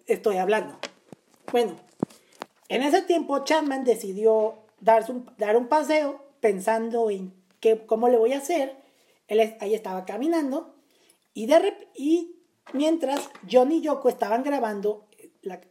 [0.07, 0.77] estoy hablando.
[1.51, 1.77] Bueno,
[2.67, 8.17] en ese tiempo Chapman decidió dar un, dar un paseo pensando en qué, cómo le
[8.17, 8.77] voy a hacer.
[9.27, 10.75] Él ahí estaba caminando
[11.33, 11.75] y, de
[12.71, 15.07] mientras John y Yoko estaban grabando,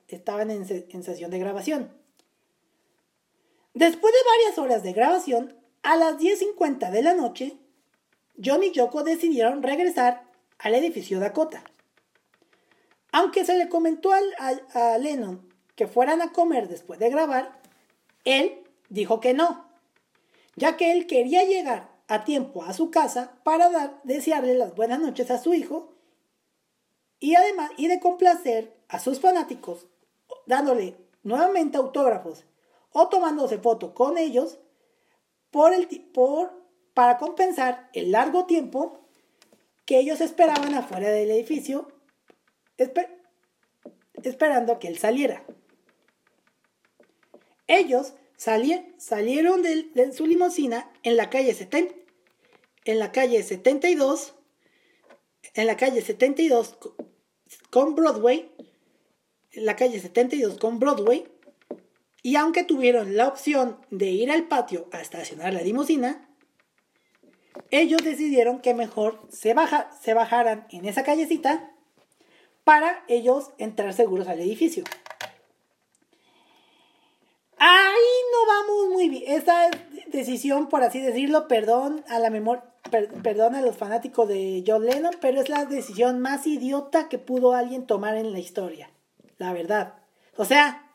[0.09, 1.91] estaban en, en sesión de grabación.
[3.73, 7.57] Después de varias horas de grabación, a las 10.50 de la noche,
[8.43, 10.25] John y Yoko decidieron regresar
[10.59, 11.63] al edificio Dakota.
[13.13, 17.61] Aunque se le comentó a, Lennon que fueran a comer después de grabar,
[18.25, 18.64] él
[18.95, 19.69] dijo que no,
[20.57, 25.01] ya que él quería llegar a tiempo a su casa para dar, desearle las buenas
[25.01, 25.93] noches a su hijo
[27.19, 29.87] y además y de complacer a sus fanáticos
[30.47, 32.45] dándole nuevamente autógrafos
[32.91, 34.59] o tomándose foto con ellos
[35.51, 36.63] por el por
[36.95, 39.01] para compensar el largo tiempo
[39.85, 41.89] que ellos esperaban afuera del edificio,
[44.23, 45.45] esperando que él saliera.
[47.67, 51.95] Ellos salieron de, su limusina en la calle 70,
[52.85, 54.35] en la calle 72,
[55.55, 56.77] en la calle 72
[57.71, 58.51] con Broadway,
[59.53, 61.27] en la calle 72 con Broadway,
[62.23, 66.29] y aunque tuvieron la opción de ir al patio a estacionar la limusina,
[67.71, 71.71] ellos decidieron que mejor se, baja, se bajaran en esa callecita
[72.65, 74.85] para ellos entrar seguros al edificio.
[77.59, 79.25] Ahí no vamos muy bien.
[79.27, 79.71] Esa
[80.09, 82.65] decisión, por así decirlo, perdón a la memoria,
[83.23, 87.53] perdón a los fanáticos de John Lennon, pero es la decisión más idiota que pudo
[87.53, 88.91] alguien tomar en la historia.
[89.39, 89.95] La verdad.
[90.37, 90.93] O sea,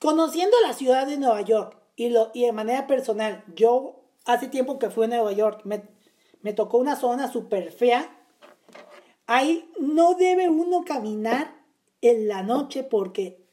[0.00, 4.78] conociendo la ciudad de Nueva York y, lo, y de manera personal, yo hace tiempo
[4.78, 8.14] que fui a Nueva York, me, tocó una zona súper fea.
[9.26, 11.54] Ahí no debe uno caminar
[12.00, 13.44] en la noche porque,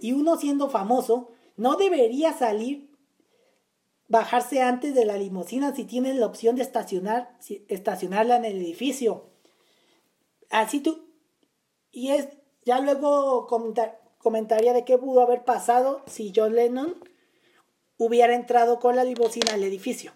[0.00, 2.90] y uno siendo famoso, no debería salir,
[4.08, 7.36] bajarse antes de la limusina si tienes la opción de estacionar,
[7.68, 9.30] estacionarla en el edificio.
[10.50, 11.08] Así tú,
[11.90, 12.28] y es,
[12.64, 13.46] ya luego
[14.18, 16.94] comentaría de qué pudo haber pasado si John Lennon
[17.96, 20.12] hubiera entrado con la limosina al edificio.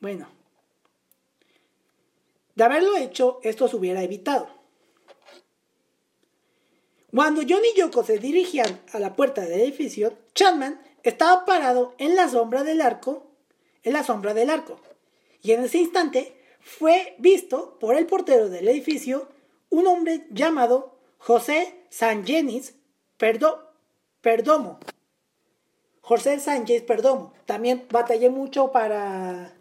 [0.00, 0.28] Bueno,
[2.54, 4.57] de haberlo hecho, esto se hubiera evitado.
[7.14, 12.14] Cuando John y Yoko se dirigían a la puerta del edificio, Chapman estaba parado en
[12.14, 13.26] la sombra del arco,
[13.82, 14.78] en la sombra del arco.
[15.40, 19.28] Y en ese instante fue visto por el portero del edificio
[19.70, 22.74] un hombre llamado José Sangenis
[23.16, 24.78] Perdomo.
[26.02, 27.32] José Sánchez Perdomo.
[27.46, 29.54] También batallé mucho para,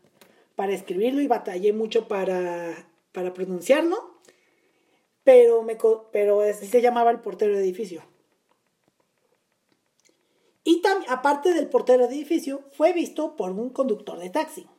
[0.55, 4.16] para escribirlo y batallé mucho para, para pronunciarlo
[5.27, 5.77] pero, me,
[6.13, 8.01] pero se llamaba el portero del edificio.
[10.63, 14.69] Y aparte del portero del edificio, fue visto por un conductor de taxi.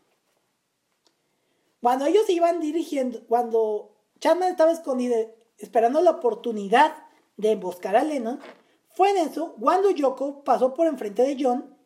[1.82, 5.18] Cuando ellos iban dirigiendo, cuando Chapman estaba escondido
[5.58, 6.96] esperando la oportunidad
[7.36, 8.40] de emboscar a Lennon,
[8.88, 11.76] fue en eso cuando Yoko pasó por enfrente de John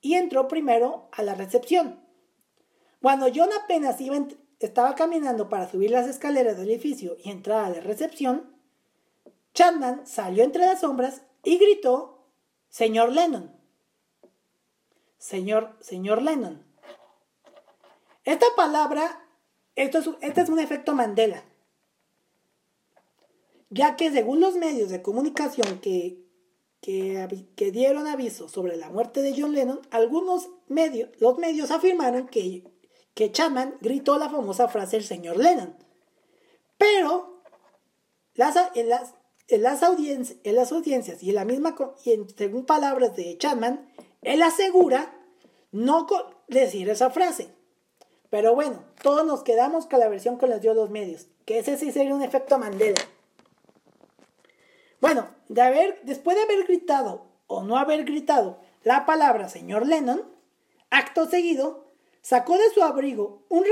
[0.00, 2.00] y entró primero a la recepción.
[3.02, 4.24] Cuando John apenas iba,
[4.64, 8.54] estaba caminando para subir las escaleras del edificio y entrar a la recepción,
[9.54, 12.26] Chapman salió entre las sombras y gritó,
[12.68, 13.54] Señor Lennon.
[15.18, 16.62] Señor, señor Lennon.
[18.24, 19.26] Esta palabra,
[19.76, 21.44] esto es, este es un efecto Mandela,
[23.70, 26.24] ya que según los medios de comunicación que,
[26.80, 32.28] que, que dieron aviso sobre la muerte de John Lennon, algunos medios, los medios afirmaron
[32.28, 32.64] que
[33.14, 35.76] que Chapman gritó la famosa frase el señor Lennon.
[36.76, 37.42] Pero
[38.34, 39.14] en, las, en, las
[39.48, 39.62] en
[40.56, 41.74] las audiencias y en la misma
[42.04, 43.88] y según palabras de Chapman,
[44.22, 45.14] él asegura
[45.70, 46.06] no
[46.48, 47.48] decir esa frase.
[48.30, 51.76] Pero bueno, todos nos quedamos con la versión que les dio los medios, que ese
[51.76, 53.00] sí sería un efecto Mandela.
[55.00, 60.22] Bueno, de haber, después de haber gritado o no haber gritado la palabra señor Lennon,
[60.90, 61.83] acto seguido
[62.24, 63.66] Sacó de su abrigo un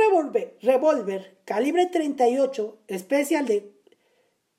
[0.60, 3.74] revólver calibre 38 especial de,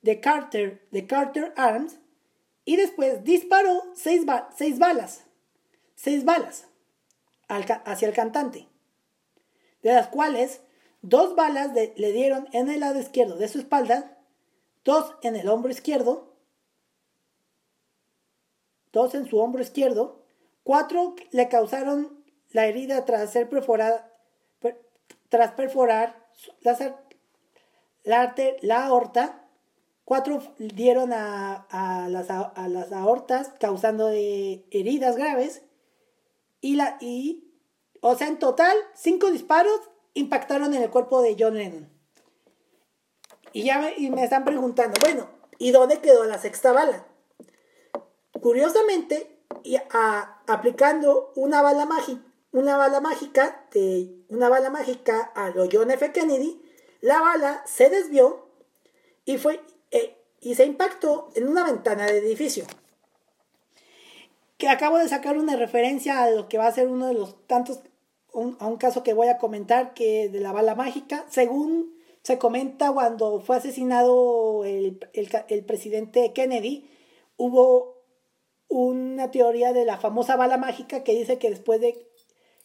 [0.02, 2.00] de, Carter, de Carter Arms
[2.66, 5.26] y después disparó seis, balas,
[5.96, 6.66] seis balas
[7.48, 8.68] hacia el cantante,
[9.84, 10.62] de las cuales
[11.04, 14.18] dos balas le dieron en el lado izquierdo de su espalda,
[14.84, 16.34] dos en el hombro izquierdo,
[18.92, 20.26] dos en su hombro izquierdo,
[20.64, 22.12] cuatro le causaron
[22.54, 24.10] la herida tras ser perforada,
[25.30, 26.24] tras perforar
[28.04, 29.48] la, la, aorta,
[30.06, 32.30] cuatro dieron a, las,
[32.94, 35.63] aortas causando heridas graves
[36.62, 37.52] y, la, y,
[38.02, 39.82] o sea, en total, cinco disparos
[40.13, 41.89] impactaron en el cuerpo de John Lennon.
[43.52, 47.06] Y ya me, y me están preguntando, bueno, ¿y dónde quedó la sexta bala?
[48.42, 49.78] Curiosamente, y
[50.48, 56.12] aplicando una bala mágica, una bala mágica de una bala mágica a lo John F.
[56.12, 56.62] Kennedy,
[57.02, 58.48] la bala se desvió
[59.26, 59.60] y fue
[59.92, 62.66] eh, y se impactó en una ventana del edificio.
[64.58, 67.46] Que acabo de sacar una referencia a lo que va a ser uno de los
[67.48, 67.80] tantos
[68.60, 72.92] a un caso que voy a comentar que de la bala mágica, según se comenta
[72.92, 76.89] cuando fue asesinado el, el presidente Kennedy,
[77.38, 78.02] hubo
[78.70, 82.08] una teoría de la famosa bala mágica que dice que después de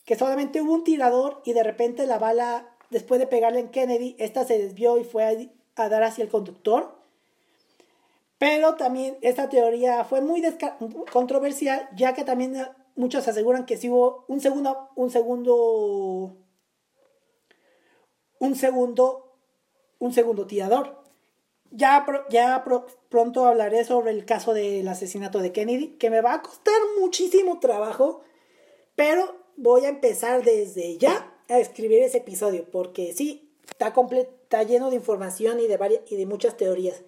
[0.08, 4.16] que solamente hubo un tirador y de repente la bala, después de pegarle en Kennedy,
[4.18, 6.96] esta se desvió y fue a, dar hacia el conductor.
[8.38, 10.42] Pero también esta teoría fue muy
[11.12, 12.56] controversial, ya que también
[12.96, 16.34] muchos aseguran que sí hubo un segundo, un segundo,
[18.38, 19.36] un segundo,
[19.98, 21.02] un segundo tirador.
[21.70, 22.64] Ya, ya
[23.10, 27.60] pronto hablaré sobre el caso del asesinato de Kennedy, que me va a costar muchísimo
[27.60, 28.22] trabajo,
[28.96, 33.92] pero voy a empezar desde ya a escribir ese episodio, porque sí, está,
[34.22, 37.02] está lleno de información y de, varias, y de muchas teorías,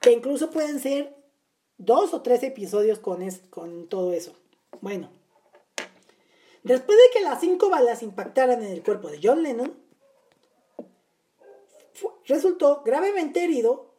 [0.00, 1.14] que incluso pueden ser
[1.76, 4.34] dos o tres episodios con, con todo eso.
[4.80, 5.10] Bueno,
[6.62, 9.74] después de que las cinco balas impactaran en el cuerpo de John Lennon,
[12.26, 13.92] resultó gravemente herido,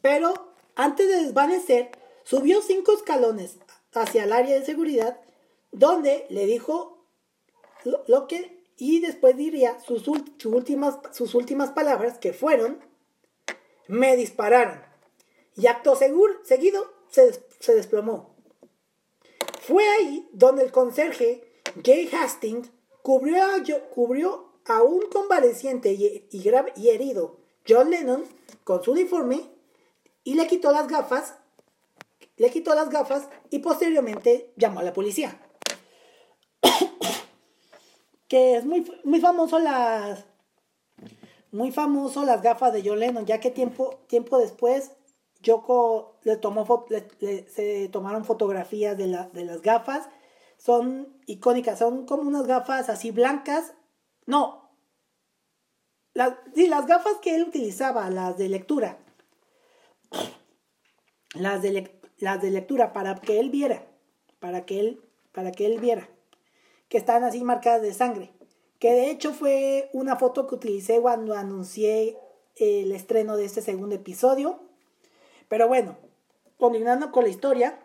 [0.00, 1.90] pero antes de desvanecer,
[2.22, 3.56] subió cinco escalones
[3.92, 5.18] hacia el área de seguridad
[5.72, 7.06] donde le dijo
[8.06, 12.78] lo, que y después diría sus, últimas, sus últimas palabras que fueron
[13.88, 14.80] me dispararon
[15.56, 18.34] y acto seguro, seguido se, se desplomó.
[19.60, 22.70] Fue ahí donde el conserje Jay Hastings
[23.02, 23.62] cubrió a,
[23.94, 28.24] cubrió a un convaleciente y, y, y herido John Lennon
[28.64, 29.50] con su uniforme
[30.24, 31.36] y le quitó las gafas
[32.36, 35.40] le quitó las gafas y posteriormente llamó a la policía.
[38.32, 40.24] Que es muy, muy famoso las
[41.50, 44.92] muy famoso las gafas de John Lennon, ya que tiempo, tiempo después
[45.42, 46.86] Yoko le tomó
[47.20, 50.08] se tomaron fotografías de, de las gafas.
[50.56, 53.74] Son icónicas, son como unas gafas así blancas.
[54.24, 54.70] No.
[56.14, 58.96] Las, sí, las gafas que él utilizaba, las de lectura.
[61.34, 63.84] Las de, las de lectura para que él viera.
[64.38, 65.02] Para que él,
[65.32, 66.08] para que él viera.
[66.92, 68.32] Que están así marcadas de sangre
[68.82, 72.18] que de hecho fue una foto que utilicé cuando anuncié
[72.56, 74.58] el estreno de este segundo episodio.
[75.46, 75.96] Pero bueno,
[76.58, 77.78] continuando con la historia,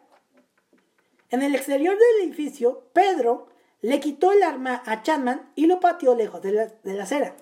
[1.29, 3.45] en el exterior del edificio, Pedro
[3.81, 7.35] le quitó el arma a Chapman y lo pateó lejos de la, acera.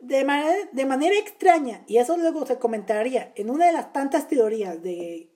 [0.00, 4.28] De manera, de manera, extraña, y eso luego se comentaría en una de las tantas
[4.28, 5.29] teorías de,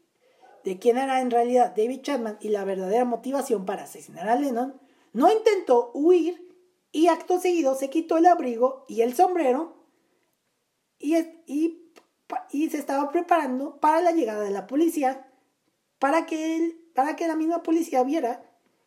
[0.65, 4.81] de quién era en realidad David Chapman y la verdadera motivación para asesinar a Lennon,
[5.13, 6.45] no intentó huir
[6.91, 9.77] y acto seguido se quitó el abrigo y el sombrero
[10.99, 11.15] y,
[12.71, 15.29] se estaba preparando para la llegada de la policía
[15.99, 18.45] para que, él, para que la misma policía viera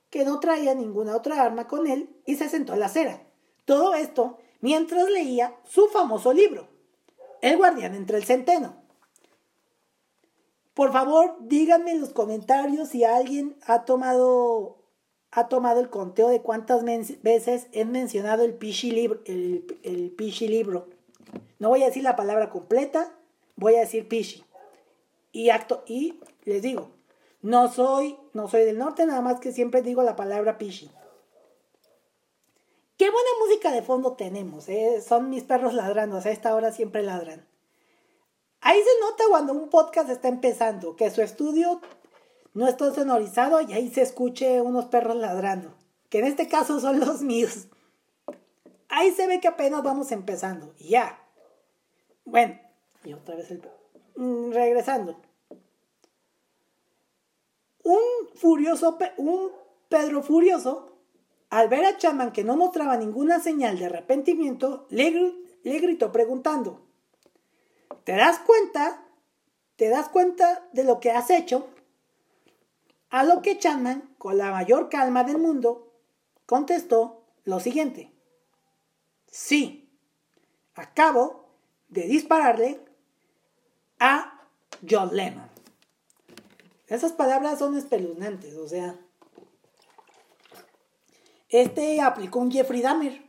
[0.09, 3.21] que no traía ninguna otra arma con él y se sentó en la acera.
[3.65, 6.67] Todo esto mientras leía su famoso libro,
[7.41, 8.86] El guardián entre el centeno.
[10.77, 14.77] Por favor, díganme en los comentarios si alguien ha tomado
[15.31, 16.83] ha tomado el conteo de cuántas
[17.23, 20.15] veces he mencionado el Pichi libro, el, el
[20.51, 20.87] libro.
[21.57, 23.11] No voy a decir la palabra completa,
[23.55, 24.43] voy a decir Pichi.
[25.31, 26.91] Y acto, y les digo,
[27.41, 30.91] no soy, no soy del norte, nada más que siempre digo la palabra Pichi.
[32.97, 35.01] Qué buena música de fondo tenemos, eh.
[35.01, 37.46] son mis perros ladrando, a esta hora siempre ladran.
[38.61, 41.81] Ahí se nota cuando un podcast está empezando, que su estudio
[42.53, 45.75] no está sonorizado y ahí se escuche unos perros ladrando,
[46.09, 47.67] que en este caso son los míos.
[48.89, 50.73] Ahí se ve que apenas vamos empezando.
[50.77, 51.19] Y ya.
[52.25, 52.59] Bueno,
[53.03, 53.61] y otra vez el...
[54.15, 55.19] Mm, regresando.
[57.83, 58.01] Un
[58.35, 59.51] furioso, un
[59.87, 60.97] Pedro furioso,
[61.49, 66.86] al ver a Chapman que no mostraba ninguna señal de arrepentimiento, le gritó preguntando,
[68.07, 69.03] ¿te das cuenta?
[69.75, 71.67] ¿Te das cuenta de lo que has hecho?
[73.09, 75.91] A lo que Chapman, con la mayor calma del mundo,
[76.45, 78.13] contestó lo siguiente.
[79.29, 79.89] Sí,
[80.73, 81.49] acabo
[81.89, 82.79] de dispararle
[83.99, 84.47] a
[84.89, 85.49] John Lennon.
[86.87, 88.97] Esas palabras son espeluznantes, o sea.
[91.49, 93.21] Este aplicó un Jeffrey Dahmer.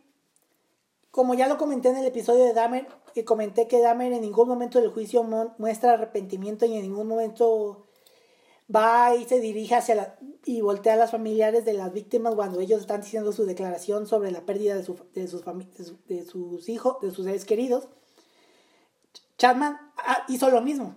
[1.10, 2.86] Como ya lo comenté en el episodio de Dahmer,
[3.18, 5.24] que comenté que Dahmer en ningún momento del juicio
[5.58, 7.88] muestra arrepentimiento y en ningún momento
[8.72, 12.60] va y se dirige hacia la, y voltea a las familiares de las víctimas cuando
[12.60, 17.24] ellos están haciendo su declaración sobre la pérdida de, sus, de sus hijos, de sus
[17.24, 17.88] seres queridos.
[19.36, 20.94] Chapman ah, hizo lo mismo.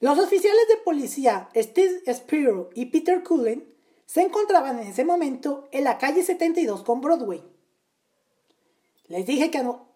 [0.00, 3.72] Los oficiales de policía Steve Spiro y Peter Cullen
[4.06, 7.44] se encontraban en ese momento en la calle 72 con Broadway.
[9.06, 9.91] Les dije que no.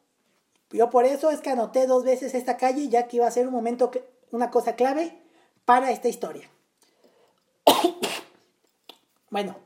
[0.70, 3.46] Yo por eso es que anoté dos veces esta calle, ya que iba a ser
[3.46, 3.90] un momento,
[4.30, 5.22] una cosa clave
[5.64, 6.50] para esta historia.
[9.30, 9.56] bueno,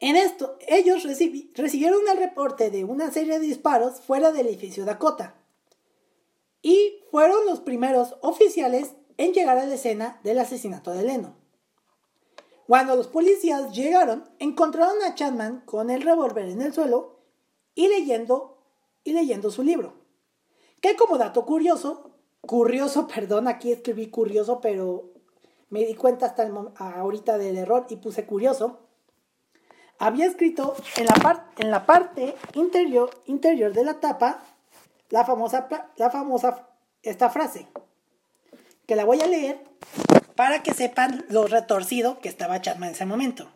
[0.00, 5.34] en esto, ellos recibieron el reporte de una serie de disparos fuera del edificio Dakota
[6.62, 11.36] y fueron los primeros oficiales en llegar a la escena del asesinato de Leno.
[12.68, 17.17] Cuando los policías llegaron, encontraron a Chapman con el revólver en el suelo
[17.78, 18.58] y leyendo,
[19.04, 19.94] y leyendo su libro,
[20.80, 22.08] que como dato curioso
[22.40, 25.12] curioso, perdón, aquí escribí curioso, pero
[25.70, 28.80] me di cuenta hasta el ahorita del error y puse curioso.
[30.00, 34.42] Había escrito en la, en la parte interior, interior de la tapa
[35.10, 36.68] la famosa, la famosa
[37.02, 37.66] esta frase,
[38.86, 39.64] que la voy a leer
[40.36, 43.48] para que sepan lo retorcido que estaba Chapman en ese momento.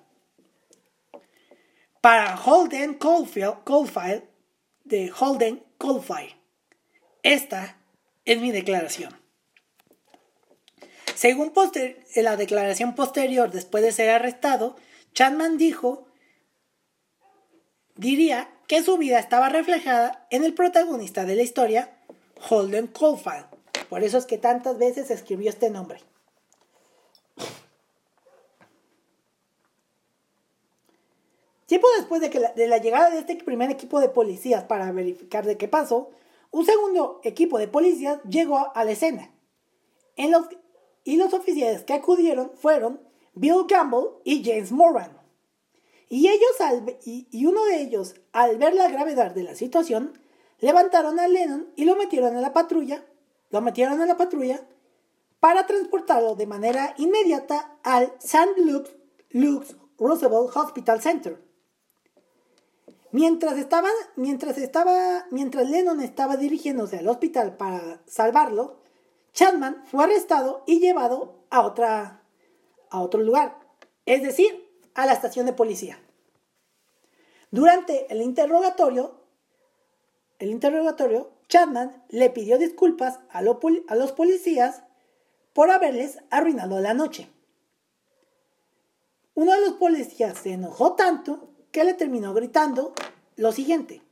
[2.03, 4.24] Para Holden Coldfield,
[4.82, 6.36] de Holden Coldfire.
[7.22, 7.76] Esta
[8.24, 9.16] es mi declaración.
[11.14, 11.53] Según
[12.16, 14.74] la declaración posterior, después de ser arrestado,
[15.14, 16.09] Chapman dijo,
[17.94, 21.98] diría que su vida estaba reflejada en el protagonista de la historia,
[22.50, 23.46] Holden Caulfield.
[23.88, 26.00] Por eso es que tantas veces escribió este nombre.
[31.72, 35.46] Tiempo después de, que de la llegada de este primer equipo de policías para verificar
[35.46, 36.10] de qué pasó,
[36.50, 39.34] Un segundo equipo de policías llegó a la escena.
[40.14, 43.00] Y los oficiales que acudieron fueron
[43.32, 45.18] Bill Campbell y James Moran.
[46.10, 46.50] Y, ellos
[47.06, 50.12] y, uno de ellos, al ver la gravedad de la situación,
[50.58, 53.02] levantaron a Lennon y lo metieron en la patrulla,
[53.48, 54.60] lo metieron en la patrulla
[55.40, 58.60] para transportarlo de manera inmediata al St.
[59.30, 61.41] Luke's, Roosevelt Hospital Center.
[63.12, 63.54] Mientras
[64.16, 68.80] mientras estaba, mientras Lennon estaba dirigiéndose al hospital para salvarlo,
[69.34, 72.22] Chapman fue arrestado y llevado a otra,
[72.88, 73.58] a otro lugar,
[74.06, 75.98] es decir, a la estación de policía.
[77.50, 79.20] Durante el interrogatorio,
[80.38, 84.84] el interrogatorio, Chapman le pidió disculpas a los policías
[85.52, 87.28] por haberles arruinado la noche.
[89.34, 92.92] Uno de los policías se enojó tanto que le terminó gritando
[93.36, 94.02] lo siguiente.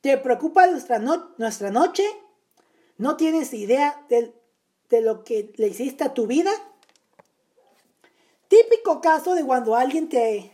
[0.00, 2.04] ¿Te preocupa nuestra, nuestra noche?
[2.98, 4.34] ¿No tienes idea de,
[4.90, 6.50] de lo que le hiciste a tu vida?
[8.48, 10.50] Típico caso de cuando alguien te...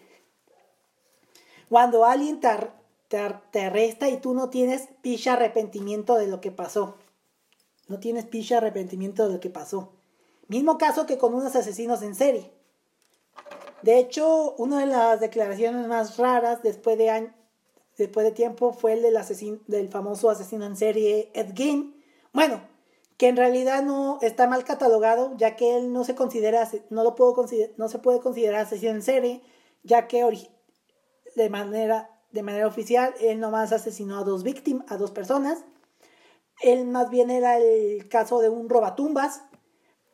[1.69, 2.49] Cuando alguien te,
[3.09, 3.19] te,
[3.51, 6.97] te arresta y tú no tienes picha arrepentimiento de lo que pasó.
[7.89, 9.93] No tienes picha arrepentimiento de lo que pasó.
[10.47, 12.58] Mismo caso que con unos asesinos en serie.
[13.83, 17.31] De hecho, una de las declaraciones más raras después de,
[17.97, 19.17] después de tiempo fue el del,
[19.67, 21.95] del famoso asesino en serie Ed Gein.
[22.33, 22.61] Bueno,
[23.17, 27.15] que en realidad no está mal catalogado, ya que él no se considera, no lo
[27.15, 27.35] puedo
[27.77, 29.43] no se puede considerar asesino en serie,
[29.83, 30.25] ya que
[31.37, 35.65] de manera, de manera oficial él nomás asesinó a dos víctimas, a dos personas.
[36.63, 39.43] Él más bien era el caso de un robatumbas,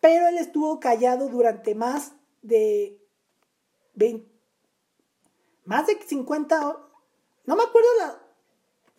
[0.01, 2.13] pero él estuvo callado durante más
[2.43, 3.04] de
[5.65, 6.79] más de 50,
[7.47, 7.89] no me acuerdo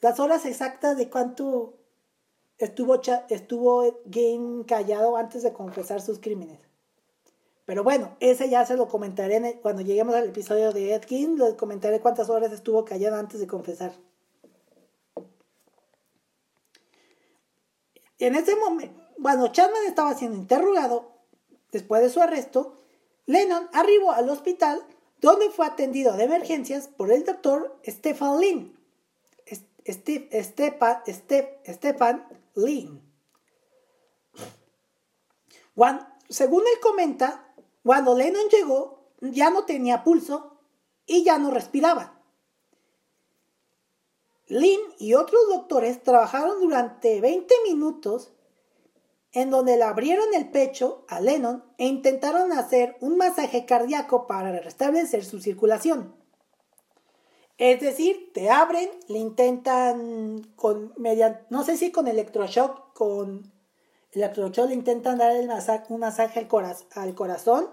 [0.01, 1.73] las horas exactas de cuánto
[2.57, 6.59] estuvo, estuvo Game callado antes de confesar sus crímenes.
[7.65, 11.55] Pero bueno, ese ya se lo comentaré cuando lleguemos al episodio de Ed Gein, les
[11.55, 13.91] comentaré cuántas horas estuvo callado antes de confesar.
[18.19, 21.11] En ese momento, cuando Chapman estaba siendo interrogado,
[21.71, 22.84] después de su arresto,
[23.25, 24.85] Lennon arribó al hospital
[25.21, 28.73] donde fue atendido de emergencias por el doctor Stefan.
[31.67, 33.01] Stefan Lin.
[36.29, 37.53] según él comenta,
[37.83, 40.59] cuando Lennon llegó, ya no tenía pulso
[41.05, 42.21] y ya no respiraba.
[44.47, 48.31] Lin y otros doctores trabajaron durante 20 minutos
[49.35, 54.57] en donde le abrieron el pecho a Lennon e intentaron hacer un masaje cardíaco para
[54.59, 56.15] restablecer su circulación.
[57.57, 60.93] Es decir, te abren, le intentan con
[61.49, 63.51] no sé si con electroshock, con
[64.13, 65.49] electroshock le intentan dar el
[65.89, 66.47] un masaje
[66.95, 67.69] al, corazón.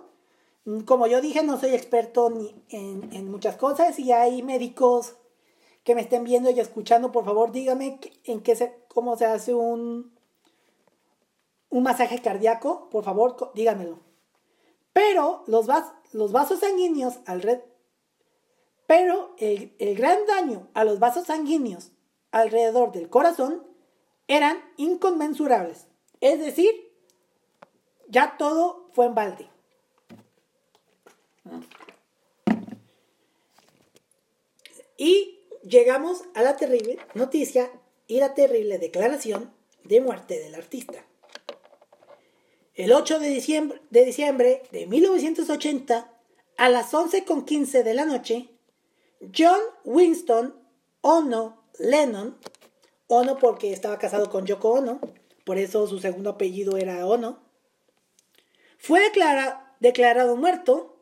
[0.85, 2.33] Como yo dije, no soy experto
[2.71, 5.15] en, muchas cosas y hay médicos
[5.85, 9.55] que me estén viendo y escuchando, por favor, dígame en qué se, cómo se hace
[9.55, 10.12] un,
[11.73, 13.99] un masaje cardíaco, por favor, díganmelo.
[14.93, 17.65] Pero los, vasos sanguíneos alrededor,
[18.87, 21.93] pero el, el gran daño a los vasos sanguíneos
[22.31, 23.67] alrededor del corazón
[24.29, 25.87] eran inconmensurables.
[26.21, 26.93] Es decir,
[28.09, 29.49] ya todo fue en balde.
[34.99, 37.71] Y llegamos a la terrible noticia
[38.07, 39.55] y la terrible declaración
[39.85, 41.07] de muerte del artista.
[42.75, 46.11] El 8 de diciembre, de diciembre de 1980,
[46.57, 48.49] a las 11.15 de la noche,
[49.37, 50.55] John Winston
[51.03, 52.39] Ono Lennon,
[53.09, 55.01] Ono porque estaba casado con Yoko Ono,
[55.45, 57.41] por eso su segundo apellido era Ono,
[58.79, 59.01] fue
[59.81, 60.97] declarado muerto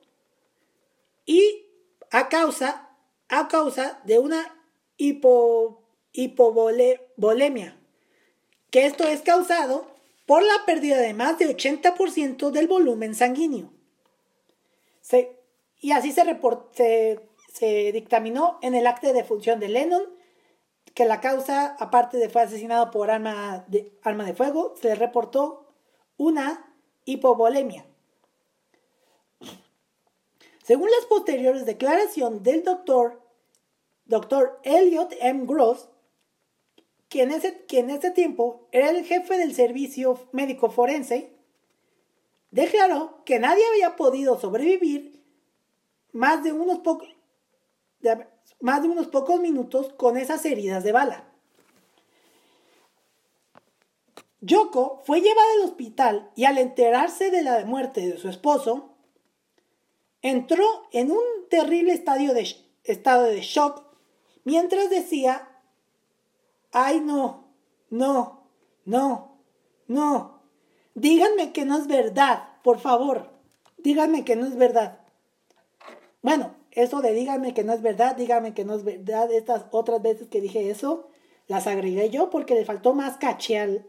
[1.24, 1.66] y
[2.10, 2.90] a causa,
[3.28, 4.56] a causa de una
[4.96, 7.78] hipo, hipovolemia,
[8.70, 9.89] que esto es causado
[10.30, 13.72] por la pérdida de más de 80% del volumen sanguíneo.
[15.80, 17.20] y así se,
[17.52, 20.04] se, dictaminó en el acta de defunción de Lennon
[20.94, 24.94] que la causa, aparte de fue asesinado por arma de, arma de fuego, se le
[24.94, 25.66] reportó
[26.16, 26.76] una
[27.06, 27.84] hipovolemia.
[30.62, 33.20] Según las posteriores declaraciones del doctor,
[34.04, 35.44] doctor Elliot M.
[35.44, 35.88] Gross,
[37.10, 41.36] que en, ese, tiempo era el jefe del servicio médico forense,
[42.52, 45.20] declaró que nadie había podido sobrevivir
[46.12, 47.08] más de unos, pocos,
[48.60, 51.24] más de unos pocos minutos con esas heridas de bala.
[54.40, 58.94] Yoko fue llevada al hospital y al enterarse de la muerte de su esposo,
[60.22, 63.82] entró en un terrible estado de shock
[64.44, 65.49] mientras decía,
[66.72, 67.52] ay no,
[67.90, 68.46] no,
[68.84, 69.38] no,
[69.86, 70.42] no,
[70.94, 73.30] díganme que no es verdad, por favor,
[73.78, 75.00] díganme que no es verdad.
[76.22, 80.02] Bueno, eso de díganme que no es verdad, díganme que no es verdad, estas otras
[80.02, 81.08] veces que dije eso,
[81.48, 83.84] las agregué yo porque le faltó más caché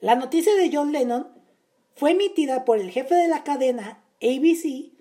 [0.00, 1.28] La noticia de John Lennon
[1.94, 4.92] fue emitida por el jefe de la cadena ABC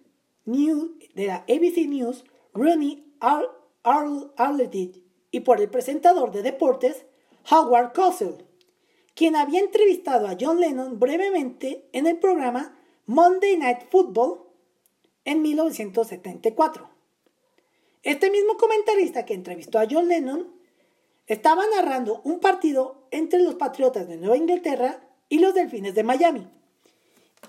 [0.46, 7.06] News, de la ABC News, Rooney Arledge, y por el presentador de deportes,
[7.52, 8.46] Howard Cosell,
[9.16, 14.42] quien había entrevistado a John Lennon brevemente en el programa Monday Night Football
[15.26, 16.90] en 1974.
[18.04, 20.54] Este mismo comentarista que entrevistó a John Lennon
[21.28, 26.48] estaba narrando un partido entre los Patriotas de Nueva Inglaterra y los Delfines de Miami.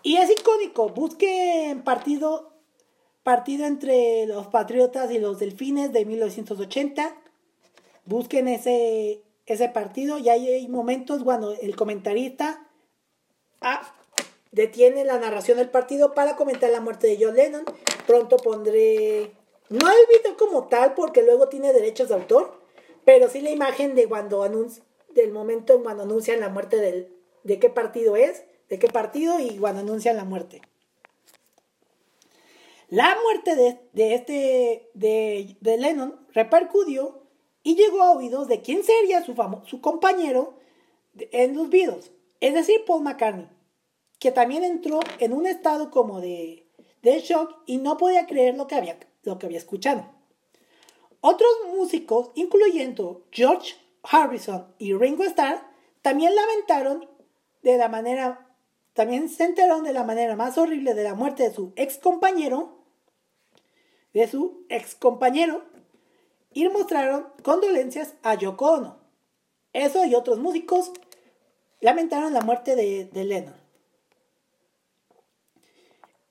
[0.02, 2.52] Y es icónico, busquen partido,
[3.22, 7.19] partido entre los Patriotas y los Delfines de 1980.
[8.04, 12.66] Busquen ese, ese partido y hay momentos cuando el comentarista
[13.60, 13.94] ah,
[14.52, 17.64] detiene la narración del partido para comentar la muerte de John Lennon.
[18.06, 19.32] Pronto pondré,
[19.68, 22.60] no el video como tal porque luego tiene derechos de autor,
[23.04, 24.82] pero sí la imagen de cuando anuncia,
[25.14, 27.12] del momento en cuando anuncian la muerte del,
[27.44, 30.62] de qué partido es, de qué partido y cuando anuncian la muerte.
[32.88, 33.54] La muerte
[33.92, 37.19] de, este, de, de, Lennon repercutió
[37.62, 39.34] y llegó a oídos de quién sería su,
[39.66, 40.54] su compañero
[41.14, 43.48] en los Beatles, es decir, Paul McCartney
[44.20, 46.66] que también entró en un estado como de,
[47.02, 50.06] shock y no podía creer lo que, había, lo que había escuchado.
[51.22, 55.66] Otros músicos, incluyendo George Harrison y Ringo Starr,
[56.02, 57.08] también lamentaron
[57.62, 58.54] de la manera,
[58.92, 62.84] también se enteraron de la manera más horrible de la muerte de su ex compañero,
[64.12, 65.64] de su ex compañero,
[66.52, 69.00] y mostraron condolencias a Yoko Ono.
[69.72, 70.92] Eso y otros músicos
[71.80, 73.60] lamentaron la muerte de, de Lennon.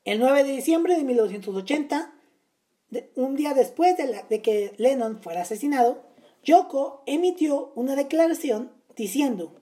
[0.06, 2.14] El 9 de diciembre de 1980,
[3.16, 6.04] un día después de, que Lennon fuera asesinado,
[6.44, 9.54] Yoko emitió una declaración diciendo,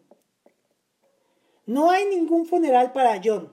[1.65, 3.51] no hay ningún funeral para John.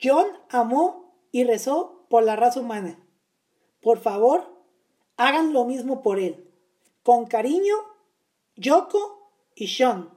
[0.00, 3.04] John amó y rezó por la raza humana.
[3.82, 4.57] Por favor,
[5.18, 6.48] hagan lo mismo por él.
[7.02, 7.76] Con cariño,
[8.56, 10.16] Yoko y Sean.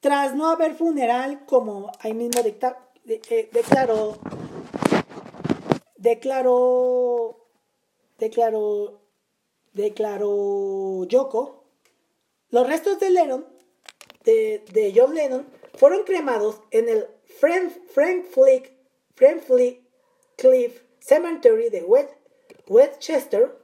[0.00, 4.16] Tras no haber funeral, como ahí mismo eh, declaró,
[5.96, 7.48] declaró,
[8.18, 9.00] declaró,
[9.72, 11.64] declaró Yoko,
[12.50, 13.46] los restos de Lennon,
[14.24, 17.06] de, John Lennon, fueron cremados en el
[17.40, 17.72] Frank,
[18.30, 18.72] Flick,
[19.14, 19.82] Frank Flick
[20.36, 21.82] Cliff Cemetery de
[22.68, 23.56] Westchester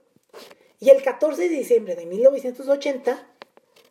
[0.80, 3.26] y el 14 de diciembre de 1980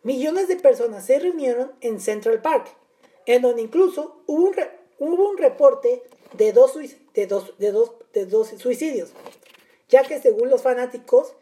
[0.03, 2.75] millones de personas se reunieron en Central Park,
[3.25, 4.51] en donde incluso hubo
[4.99, 6.03] un, reporte
[6.33, 6.73] de dos,
[7.13, 9.11] de dos, de dos, de dos suicidios,
[9.89, 11.33] ya que según los fanáticos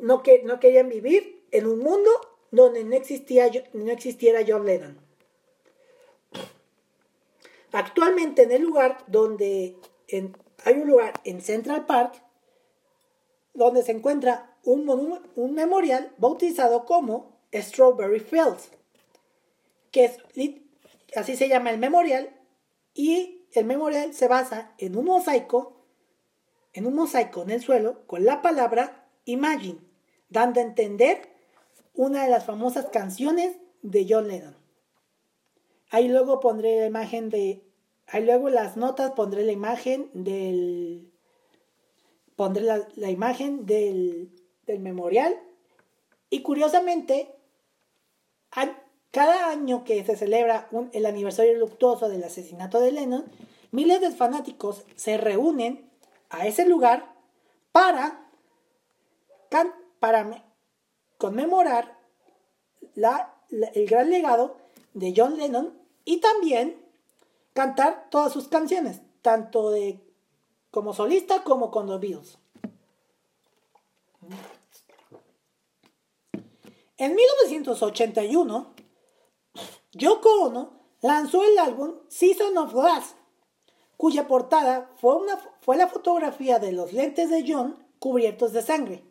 [0.00, 2.10] no, que, no querían vivir en un mundo
[2.50, 4.98] donde no, existía, no existiera John Lennon.
[7.72, 9.76] Actualmente en el lugar donde
[10.64, 12.20] hay un lugar en Central Park
[13.66, 14.88] donde se encuentra un,
[15.36, 18.70] un memorial bautizado como Strawberry Fields,
[19.90, 20.16] que
[21.14, 22.34] así se llama el memorial
[22.94, 25.84] y el memorial se basa en un mosaico,
[26.72, 29.80] en un mosaico en el suelo con la palabra Imagine,
[30.30, 31.28] dando a entender
[31.92, 34.56] una de las famosas canciones de John Lennon.
[35.90, 37.62] Ahí luego pondré la imagen de,
[38.06, 41.09] ahí luego las notas pondré la imagen del,
[42.40, 42.64] pondré
[42.96, 44.30] la, imagen del,
[44.64, 45.38] del memorial.
[46.30, 47.34] Y curiosamente
[49.10, 53.26] cada año que se celebra el aniversario luctuoso del asesinato de Lennon,
[53.72, 55.90] miles de fanáticos se reúnen
[56.30, 57.12] a ese lugar
[57.72, 58.26] para,
[59.98, 60.42] para
[61.18, 61.98] conmemorar
[62.96, 64.56] el gran legado
[64.94, 66.82] de John Lennon y también
[67.52, 70.00] cantar todas sus canciones, tanto de,
[70.70, 72.38] como solista como con los Beatles.
[76.96, 78.74] En 1981,
[79.92, 83.16] Yoko Ono lanzó el álbum Season of Glass,
[83.96, 89.04] cuya portada fue, una, fue la fotografía de los lentes de John cubiertos de sangre.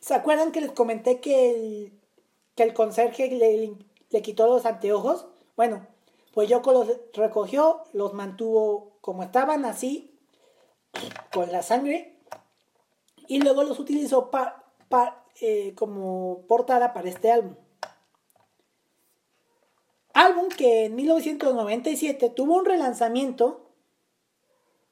[0.00, 1.92] ¿Se acuerdan que les comenté que,
[2.54, 3.76] que el conserje le,
[4.10, 5.26] le quitó los anteojos.
[5.56, 5.86] Bueno,
[6.32, 10.17] pues Yoko los recogió, los mantuvo como estaban así,
[11.32, 12.18] con la sangre,
[13.26, 14.30] y luego los utilizó
[15.40, 17.54] eh, como portada para este álbum.
[20.14, 23.70] Álbum que en 1997 tuvo un relanzamiento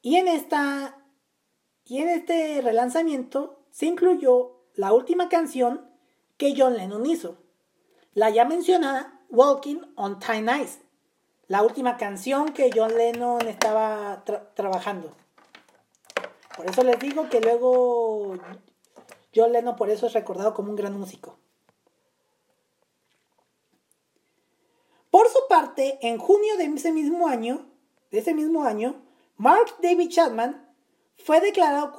[0.03, 1.03] y en, esta,
[1.85, 5.91] y en este relanzamiento se incluyó la última canción
[6.37, 7.39] que John Lennon hizo,
[8.15, 10.81] la ya mencionada Walking on Thin Ice,
[11.49, 14.23] la última canción que John Lennon estaba
[14.55, 15.26] trabajando.
[16.57, 18.35] Por eso les digo que luego
[19.35, 21.39] John Lennon por eso es recordado como un gran músico.
[25.11, 27.67] Por su parte, en junio de ese mismo año,
[28.11, 29.03] ese mismo año,
[29.37, 30.75] Mark David Chapman
[31.17, 31.93] fue declarado,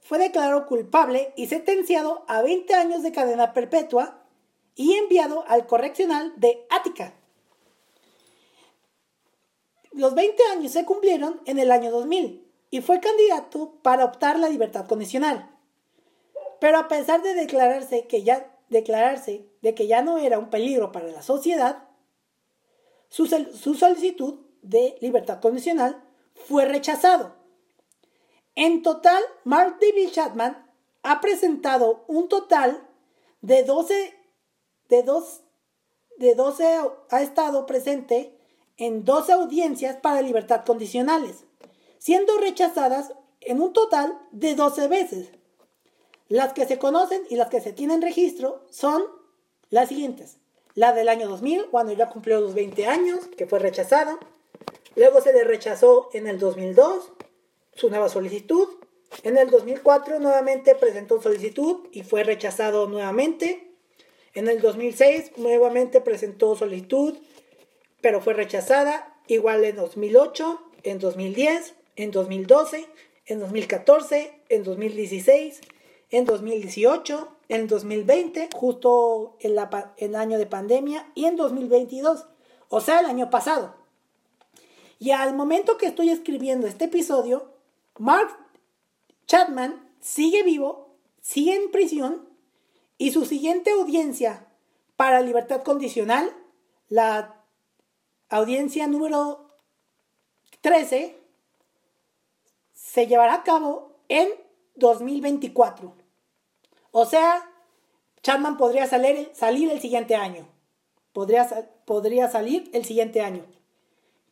[0.00, 4.24] fue declarado culpable y sentenciado a 20 años de cadena perpetua
[4.74, 7.14] y enviado al correccional de Ática.
[9.92, 14.48] Los 20 años se cumplieron en el año 2000 y fue candidato para optar la
[14.48, 15.50] libertad condicional.
[16.60, 20.92] Pero a pesar de declararse que ya declararse de que ya no era un peligro
[20.92, 21.88] para la sociedad,
[23.08, 26.02] su, su solicitud de libertad condicional
[26.46, 27.34] fue rechazado.
[28.54, 30.70] En total, Mark David Chapman
[31.02, 32.86] ha presentado un total
[33.40, 34.14] de 12
[34.90, 35.42] de dos,
[36.18, 38.36] de 12 ha estado presente
[38.76, 41.44] en 12 audiencias para libertad condicionales,
[42.00, 45.28] siendo rechazadas en un total de 12 veces.
[46.28, 49.04] Las que se conocen y las que se tienen registro son
[49.68, 50.38] las siguientes.
[50.74, 54.18] La del año 2000, cuando ya cumplió los 20 años, que fue rechazada.
[54.96, 57.12] Luego se le rechazó en el 2002
[57.74, 58.68] su nueva solicitud.
[59.22, 63.74] En el 2004 nuevamente presentó solicitud y fue rechazado nuevamente.
[64.32, 67.18] En el 2006 nuevamente presentó solicitud,
[68.00, 69.20] pero fue rechazada.
[69.26, 72.88] Igual en 2008, en 2010, en 2012,
[73.26, 75.60] en 2014, en 2016,
[76.10, 79.56] en 2018, en 2020, justo en,
[79.98, 82.26] el año de pandemia, y en 2022,
[82.70, 83.74] o sea, el año pasado.
[84.98, 87.52] Y al momento que estoy escribiendo este episodio,
[87.98, 88.34] Mark
[89.26, 92.28] Chapman sigue vivo, sigue en prisión,
[92.96, 94.46] y su siguiente audiencia
[94.96, 96.34] para libertad condicional,
[96.88, 97.44] la
[98.30, 99.50] audiencia número
[100.62, 101.19] 13,
[102.92, 104.28] se llevará a cabo en
[104.74, 105.94] 2024.
[106.90, 107.48] O sea,
[108.22, 109.30] Chapman podría salir,
[109.70, 110.48] el siguiente año.
[111.12, 111.48] Podría,
[111.84, 113.46] podría salir el siguiente año.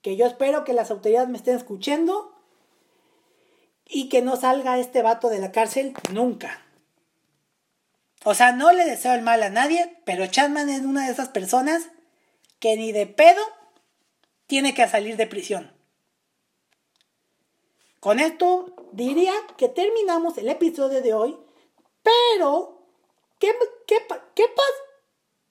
[0.02, 2.34] Que yo espero que las autoridades me estén escuchando
[3.84, 6.60] y que no salga este vato de la cárcel nunca.
[8.24, 11.28] O sea, no le deseo el mal a nadie, pero Chapman es una de esas
[11.28, 11.90] personas
[12.58, 13.42] que ni de pedo
[14.48, 15.77] tiene que salir de prisión.
[18.00, 21.36] Con esto diría que terminamos el episodio de hoy,
[22.02, 22.82] pero
[23.38, 23.52] ¿qué,
[23.86, 23.96] qué,
[24.34, 24.44] qué,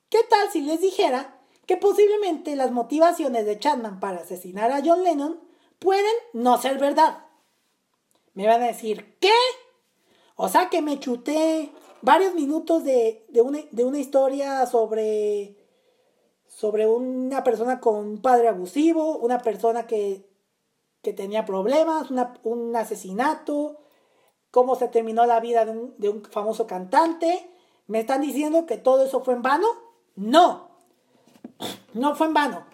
[0.10, 5.04] qué tal si les dijera que posiblemente las motivaciones de Chapman para asesinar a John
[5.04, 5.40] Lennon
[5.80, 7.26] pueden no ser verdad?
[8.34, 9.34] Me van a decir, ¿qué?
[10.36, 11.72] O sea que me chuté
[12.02, 15.58] varios minutos de, una, de una historia sobre,
[16.48, 20.27] sobre una persona con un padre abusivo, una persona que
[21.08, 22.10] que tenía problemas,
[22.44, 23.78] un asesinato,
[24.52, 27.50] cómo se terminó la vida de un, famoso cantante.
[27.88, 29.68] ¿Me están diciendo que todo eso fue en vano?
[30.18, 30.70] No,
[31.94, 32.68] no fue en vano.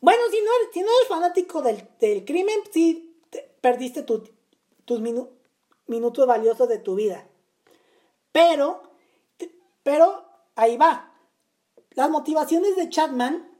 [0.00, 3.16] Bueno, si no, si no eres fanático del, crimen, sí
[3.60, 5.00] perdiste tus
[5.86, 7.28] minutos valiosos de tu vida.
[8.32, 8.82] Pero,
[9.84, 10.24] pero
[10.56, 11.14] ahí va.
[11.90, 13.56] Las motivaciones de Chapman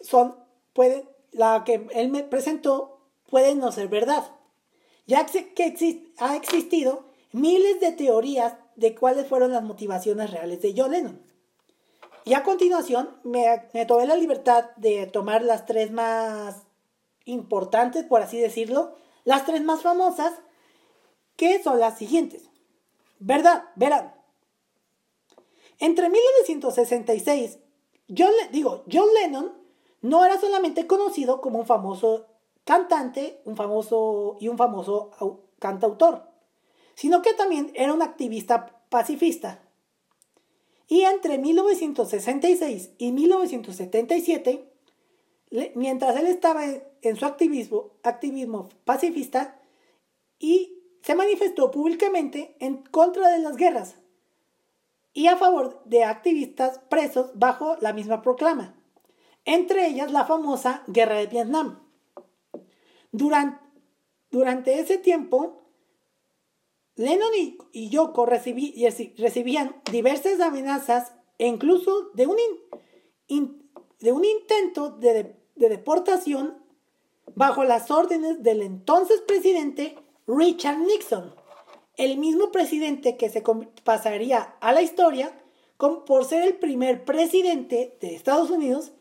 [0.00, 0.36] son,
[0.72, 4.24] pueden, la que él me presentó puede no ser verdad,
[5.06, 10.92] ya que ha existido miles de teorías de cuáles fueron las motivaciones reales de John
[10.92, 11.20] Lennon.
[12.24, 16.62] Y a continuación me, me tomé la libertad de tomar las tres más
[17.24, 20.32] importantes, por así decirlo, las tres más famosas,
[21.36, 22.48] que son las siguientes.
[23.18, 23.64] ¿Verdad?
[23.74, 24.14] Verán.
[25.80, 27.58] Entre 1966,
[28.16, 29.63] John, digo, John Lennon
[30.04, 32.26] no era solamente conocido como un famoso
[32.64, 35.12] cantante, un famoso y un famoso
[35.58, 36.28] cantautor,
[36.94, 39.62] sino que también era un activista pacifista.
[40.88, 44.70] Y entre 1966 y 1977,
[45.74, 49.58] mientras él estaba en su activismo, activismo pacifista,
[50.38, 53.96] y se manifestó públicamente en contra de las guerras.
[55.14, 58.74] y a favor de activistas presos bajo la misma proclama,
[59.44, 61.80] entre ellas la famosa Guerra de Vietnam.
[63.12, 63.60] Durante,
[64.30, 65.62] durante ese tiempo,
[66.96, 67.30] Lennon
[67.72, 72.36] y, Yoko recibían diversas amenazas e incluso de un,
[74.00, 76.62] de un intento de deportación
[77.34, 81.34] bajo las órdenes del entonces presidente Richard Nixon,
[81.96, 83.42] el mismo presidente que se
[83.82, 85.32] pasaría a la historia
[85.78, 88.92] por ser el primer presidente de Estados Unidos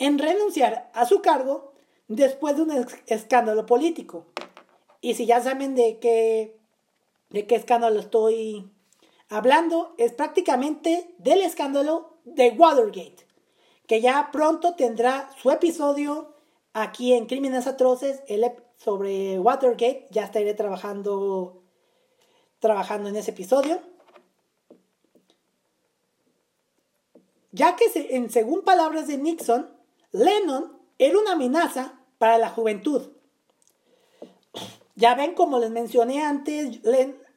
[0.00, 1.74] en renunciar a su cargo
[2.08, 4.26] después de un escándalo político.
[5.00, 6.58] Y si ya saben de qué,
[7.28, 8.68] de qué escándalo estoy
[9.28, 13.26] hablando, es prácticamente del escándalo de Watergate,
[13.86, 16.34] que ya pronto tendrá su episodio
[16.72, 18.22] aquí en Crímenes Atroces
[18.76, 20.08] sobre Watergate.
[20.10, 21.62] Ya estaré trabajando,
[22.58, 23.80] trabajando en ese episodio.
[27.52, 29.79] Ya que en, según palabras de Nixon,
[30.12, 33.10] Lennon era una amenaza para la juventud.
[34.94, 36.80] Ya ven, como les mencioné antes,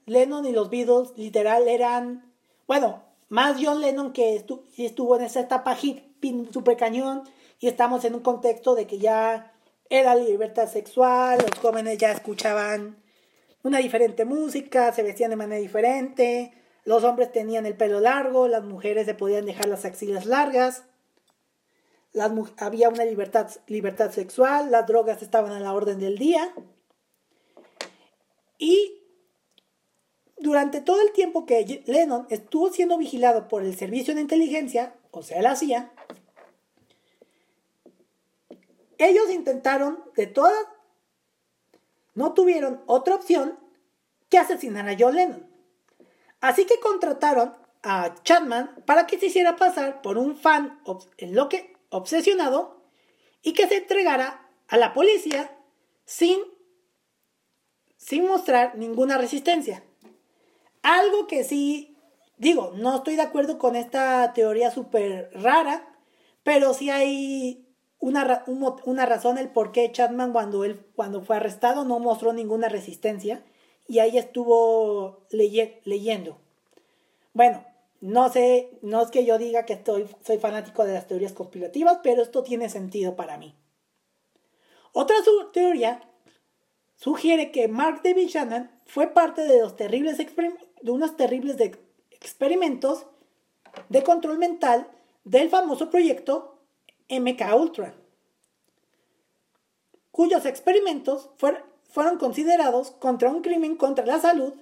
[0.05, 2.33] Lennon y los Beatles literal eran,
[2.67, 4.43] bueno, más John Lennon que
[4.77, 6.03] estuvo en esa etapa hit
[6.51, 7.23] super cañón
[7.59, 9.53] y estamos en un contexto de que ya
[9.89, 12.97] era libertad sexual, los jóvenes ya escuchaban
[13.63, 16.53] una diferente música, se vestían de manera diferente,
[16.83, 20.83] los hombres tenían el pelo largo, las mujeres se podían dejar las axilas largas,
[22.57, 26.53] había una libertad, libertad sexual, las drogas estaban a la orden del día.
[28.57, 29.01] Y
[30.37, 35.23] durante todo el tiempo que Lennon estuvo siendo vigilado por el servicio de inteligencia, o
[35.23, 35.91] sea, la CIA,
[38.97, 40.65] ellos intentaron de todas,
[42.13, 43.59] no tuvieron otra opción
[44.29, 45.47] que asesinar a John Lennon.
[46.41, 50.79] Así que contrataron a Chapman para que se hiciera pasar por un fan
[51.93, 52.81] obsesionado
[53.41, 55.55] y que se entregara a la policía
[56.05, 56.39] sin,
[57.97, 59.83] sin mostrar ninguna resistencia.
[60.81, 61.97] Algo que sí,
[62.37, 65.95] digo, no estoy de acuerdo con esta teoría súper rara,
[66.43, 67.67] pero sí hay
[67.99, 72.67] una, una razón el por qué Chapman cuando, él, cuando fue arrestado no mostró ninguna
[72.67, 73.43] resistencia
[73.87, 76.39] y ahí estuvo leyendo.
[77.33, 77.63] Bueno,
[78.03, 81.99] no sé, no es que yo diga que estoy, soy fanático de las teorías conspirativas,
[82.03, 83.55] pero esto tiene sentido para mí.
[84.91, 85.15] Otra
[85.53, 86.11] teoría
[86.97, 90.17] sugiere que Mark David Shannon fue parte de los terribles
[90.81, 91.55] unos terribles
[92.11, 93.05] experimentos
[93.87, 94.91] de control mental
[95.23, 96.59] del famoso proyecto
[97.07, 97.95] MK Ultra,
[100.11, 104.53] cuyos experimentos fueron considerados contra un crimen contra la salud,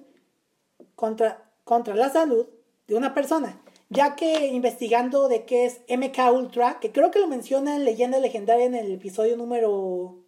[0.94, 2.46] contra, contra la salud
[2.92, 7.26] de una persona, ya que investigando de qué es MK Ultra, que creo que lo
[7.26, 10.18] menciona en Leyenda Legendaria en el episodio número...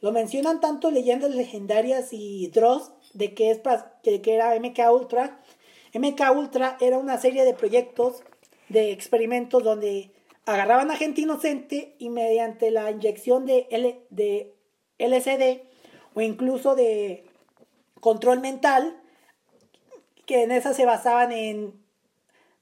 [0.00, 3.60] Lo mencionan tanto Leyendas Legendarias y Dross de qué es
[4.02, 5.40] que, que era MK Ultra.
[5.94, 8.22] MK Ultra era una serie de proyectos
[8.68, 10.10] de experimentos donde
[10.46, 14.52] agarraban a gente inocente y mediante la inyección de, L, de
[14.98, 15.62] LSD
[16.14, 17.24] o incluso de
[18.00, 19.00] control mental,
[20.26, 21.83] que en esa se basaban en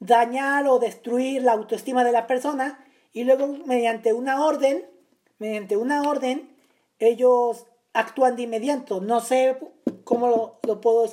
[0.03, 4.85] dañar o destruir la autoestima de la persona y luego mediante una orden,
[5.39, 6.57] mediante una orden,
[6.99, 9.01] ellos actúan de inmediato.
[9.01, 9.59] No sé
[10.05, 11.09] cómo lo, puedo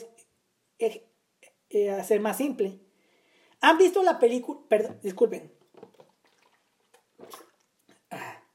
[0.79, 2.79] eh, hacer más simple.
[3.61, 4.59] ¿Han visto la película?
[4.67, 5.53] Perdón, disculpen.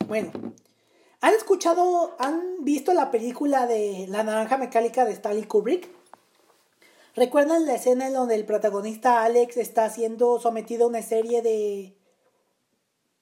[0.08, 0.32] Bueno,
[1.20, 5.88] ¿han escuchado, han visto la película de La Naranja Mecánica de Stanley Kubrick?
[7.14, 11.96] ¿Recuerdan la escena en donde el protagonista Alex está siendo sometido a una serie de,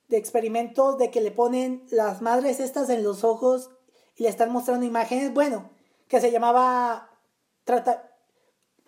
[0.08, 3.70] de experimentos de que le ponen las madres estas en los ojos
[4.16, 5.32] y le están mostrando imágenes?
[5.34, 5.70] Bueno,
[6.08, 7.10] que se llamaba
[7.64, 8.12] trata,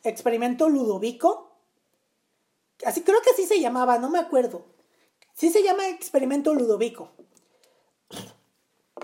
[0.03, 1.59] Experimento Ludovico.
[2.85, 4.67] Así creo que así se llamaba, no me acuerdo.
[5.33, 7.13] Sí se llama Experimento Ludovico.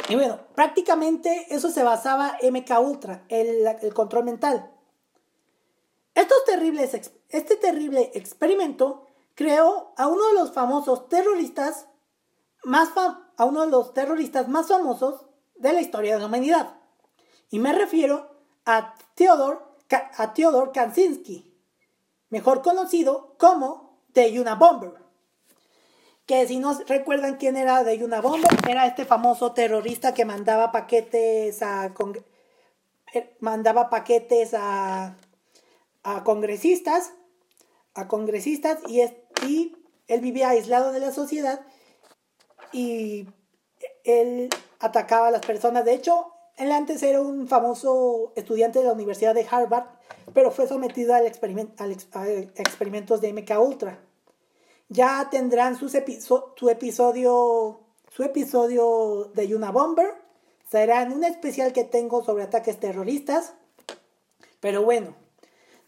[0.09, 4.71] Y bueno, prácticamente eso se basaba MK Ultra, el, control mental.
[7.29, 11.87] Este terrible experimento creó a uno de los famosos terroristas
[12.63, 16.75] más a uno de los terroristas más famosos de la historia de la humanidad.
[17.51, 18.31] Y me refiero
[18.67, 21.57] a Theodor, a Theodor Kaczynski,
[22.29, 25.01] mejor conocido como The Unabomber
[26.31, 30.71] que si no recuerdan quién era de una bomba, era este famoso terrorista que mandaba
[30.71, 31.93] paquetes a
[33.13, 35.17] eh, mandaba paquetes a,
[36.03, 37.13] a congresistas,
[37.95, 39.03] a congresistas y,
[39.47, 39.77] y
[40.07, 41.61] él vivía aislado de la sociedad
[42.73, 43.27] y
[44.05, 44.49] él
[44.79, 45.85] atacaba a las personas.
[45.85, 49.87] De hecho, él antes era un famoso estudiante de la Universidad de Harvard,
[50.35, 54.01] pero fue sometido al a experimentos de MK Ultra.
[54.89, 55.87] Ya tendrán su
[56.69, 57.81] episodio
[58.11, 60.15] su episodio de Yuna Bomber.
[60.71, 63.55] Será en un especial que tengo sobre ataques terroristas.
[64.61, 65.15] Pero bueno,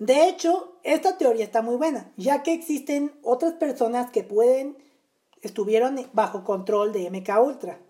[0.04, 4.76] de hecho, esta teoría está muy buena, ya que existen otras personas que pueden,
[5.42, 7.80] estuvieron bajo control de MK Ultra.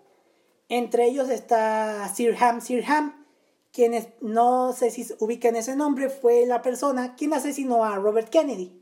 [0.68, 3.24] Entre ellos está Sirham Sirham,
[3.72, 8.78] quien no sé si ubican ese nombre, fue la persona quien asesinó a Robert Kennedy.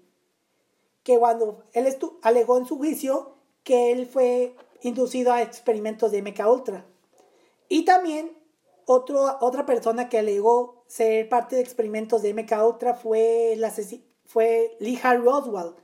[1.05, 1.87] Que cuando él
[2.23, 6.85] alegó en su juicio que él fue inducido a experimentos de MK Ultra.
[7.69, 8.37] Y también
[8.87, 13.65] otra persona que alegó ser parte de experimentos de MK Ultra fue, el
[14.27, 15.77] fue Lee Harvey Oswald,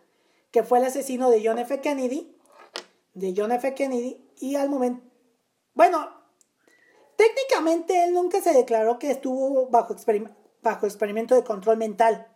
[0.50, 1.80] que fue el asesino de John F.
[1.80, 2.36] Kennedy,
[3.14, 3.72] de John F.
[3.74, 5.08] Kennedy, y al momento,
[5.74, 6.10] bueno,
[7.14, 9.94] técnicamente él nunca se declaró que estuvo bajo,
[10.60, 12.26] bajo experimento de control mental,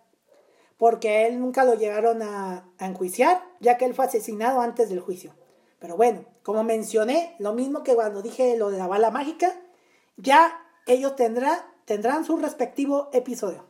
[0.76, 5.00] porque él nunca lo llegaron a, a enjuiciar, ya que él fue asesinado antes del
[5.00, 5.34] juicio.
[5.80, 9.60] Pero bueno, como mencioné, lo mismo que cuando dije lo de la bala mágica,
[10.16, 10.56] ya
[10.86, 11.58] ellos tendrán
[12.24, 13.66] su respectivo episodio.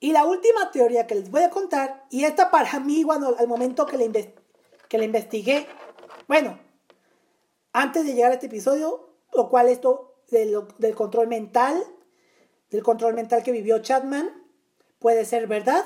[0.00, 3.48] Y la última teoría que les voy a contar, y esta para mí, cuando al
[3.48, 4.12] momento que la,
[4.88, 5.66] que investigué,
[6.28, 6.58] bueno,
[7.72, 11.82] antes de llegar a este episodio, lo cual esto del control mental,
[12.70, 14.30] del control mental que vivió Chapman,
[14.98, 15.84] puede ser verdad,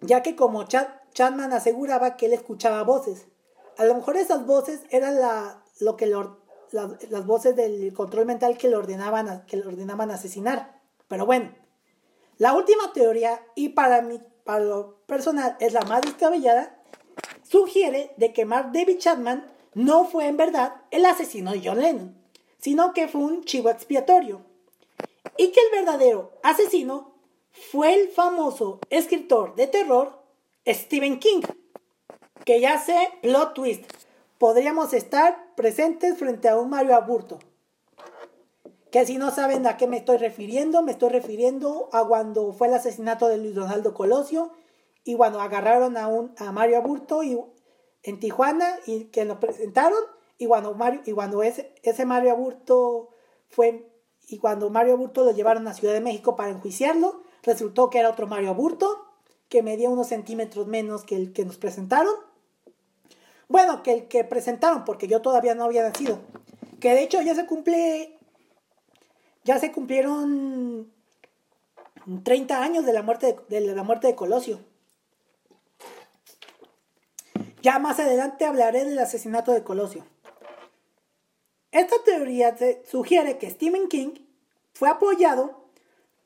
[0.00, 3.26] ya que como Chapman aseguraba que él escuchaba voces.
[3.76, 6.06] A lo mejor esas voces eran la, lo que
[6.74, 10.80] las voces del control mental que le, ordenaban, que le ordenaban asesinar.
[11.08, 11.54] Pero bueno,
[12.38, 16.82] la última teoría, y para mí, para lo personal, es la más descabellada,
[17.42, 22.16] sugiere de que Mark David Chapman no fue en verdad el asesino de John Lennon,
[22.58, 24.42] sino que fue un chivo expiatorio.
[25.36, 27.14] Y que el verdadero asesino
[27.70, 30.22] fue el famoso escritor de terror
[30.66, 31.42] Stephen King.
[32.44, 33.84] Que ya sé, plot twist.
[34.44, 37.38] Podríamos estar presentes frente a un Mario Aburto.
[38.90, 42.68] Que si no saben a qué me estoy refiriendo, me estoy refiriendo a cuando fue
[42.68, 44.52] el asesinato de Luis Donaldo Colosio
[45.02, 47.40] y cuando agarraron a, un, a Mario Aburto y,
[48.02, 50.00] en Tijuana y que lo presentaron
[50.36, 53.08] y cuando, Mario, y cuando ese, ese Mario Aburto
[53.48, 53.90] fue
[54.28, 58.10] y cuando Mario Aburto lo llevaron a Ciudad de México para enjuiciarlo, resultó que era
[58.10, 59.06] otro Mario Aburto,
[59.48, 62.14] que medía unos centímetros menos que el que nos presentaron.
[63.48, 66.20] Bueno, que el que presentaron, porque yo todavía no había nacido.
[66.80, 68.18] Que de hecho ya se cumple.
[69.44, 70.92] Ya se cumplieron
[72.22, 74.60] 30 años de la muerte de, la muerte de Colosio.
[77.62, 80.04] Ya más adelante hablaré del asesinato de Colosio.
[81.72, 84.14] Esta teoría sugiere que Stephen King
[84.74, 85.64] fue apoyado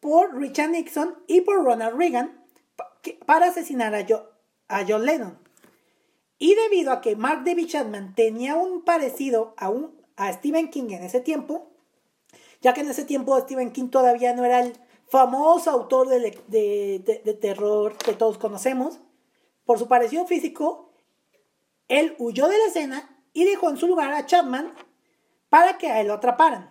[0.00, 2.44] por Richard Nixon y por Ronald Reagan
[3.24, 5.38] para asesinar a, John Lennon.
[6.38, 10.90] Y debido a que Mark David Chapman tenía un parecido a, un, a Stephen King
[10.90, 11.70] en ese tiempo,
[12.60, 14.74] ya que en ese tiempo Stephen King todavía no era el
[15.08, 19.00] famoso autor de, de terror que todos conocemos,
[19.64, 20.92] por su parecido físico,
[21.88, 24.72] él huyó de la escena y dejó en su lugar a Chapman
[25.48, 26.70] para que a él lo atraparan.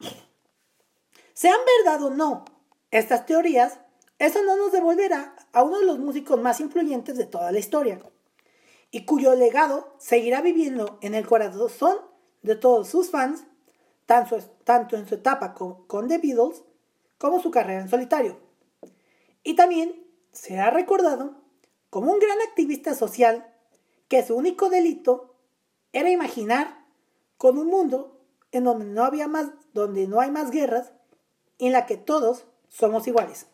[1.34, 2.44] Sean verdad o no
[2.90, 3.78] estas teorías,
[4.18, 8.00] eso no nos devolverá a uno de los músicos más influyentes de toda la historia
[8.90, 11.98] y cuyo legado seguirá viviendo en el corazón
[12.42, 13.44] de todos sus fans,
[14.06, 16.62] tanto, en su etapa con, The Beatles
[17.18, 18.38] como su carrera en solitario.
[19.42, 21.34] Y también será recordado
[21.90, 23.52] como un gran activista social
[24.08, 25.34] que su único delito
[25.92, 26.84] era imaginar
[27.36, 28.20] con un mundo
[28.52, 30.92] en donde no había más, donde no hay más guerras
[31.58, 33.46] en la que todos somos iguales.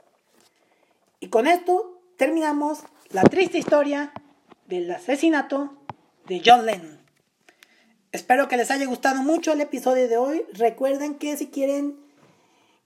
[1.20, 2.80] Y con esto terminamos
[3.10, 4.12] la triste historia
[4.72, 5.70] del asesinato
[6.26, 6.98] de John Lennon.
[8.10, 10.46] Espero que les haya gustado mucho el episodio de hoy.
[10.54, 12.00] Recuerden que si quieren,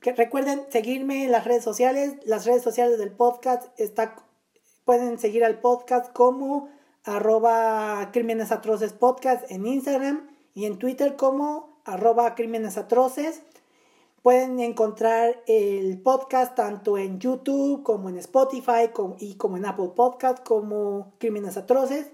[0.00, 2.14] que recuerden seguirme en las redes sociales.
[2.24, 4.16] Las redes sociales del podcast está,
[4.84, 6.68] pueden seguir al podcast como
[7.04, 13.42] arroba crímenes atroces podcast en Instagram y en Twitter como arroba crímenes atroces.
[14.26, 20.44] Pueden encontrar el podcast tanto en YouTube como en Spotify y como en Apple Podcast
[20.44, 22.10] como Crímenes Atroces.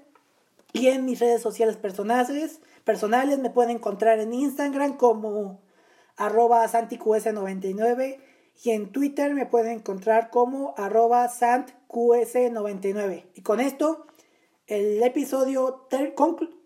[0.74, 5.62] Y en mis redes sociales personales, personales me pueden encontrar en Instagram como
[6.18, 8.18] arroba santiqs99
[8.62, 13.24] y en Twitter me pueden encontrar como arroba santqs99.
[13.34, 14.04] Y con esto
[14.66, 15.88] el episodio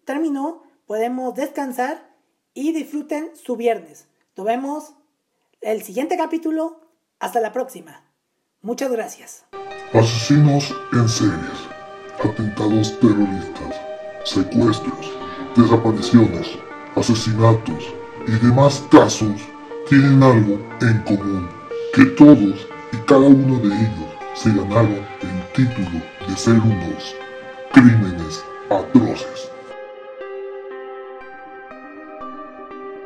[0.05, 2.17] terminó, podemos descansar
[2.53, 4.09] y disfruten su viernes.
[4.35, 4.97] Nos vemos
[5.61, 6.81] el siguiente capítulo.
[7.19, 8.05] Hasta la próxima.
[8.61, 9.45] Muchas gracias.
[9.93, 11.59] Asesinos en series,
[12.23, 13.77] atentados terroristas,
[14.25, 15.13] secuestros,
[15.57, 16.59] desapariciones,
[16.95, 17.95] asesinatos
[18.27, 19.41] y demás casos
[19.89, 21.49] tienen algo en común,
[21.95, 27.17] que todos y cada uno de ellos se ganaron el título de ser unos
[27.73, 29.51] crímenes atroces.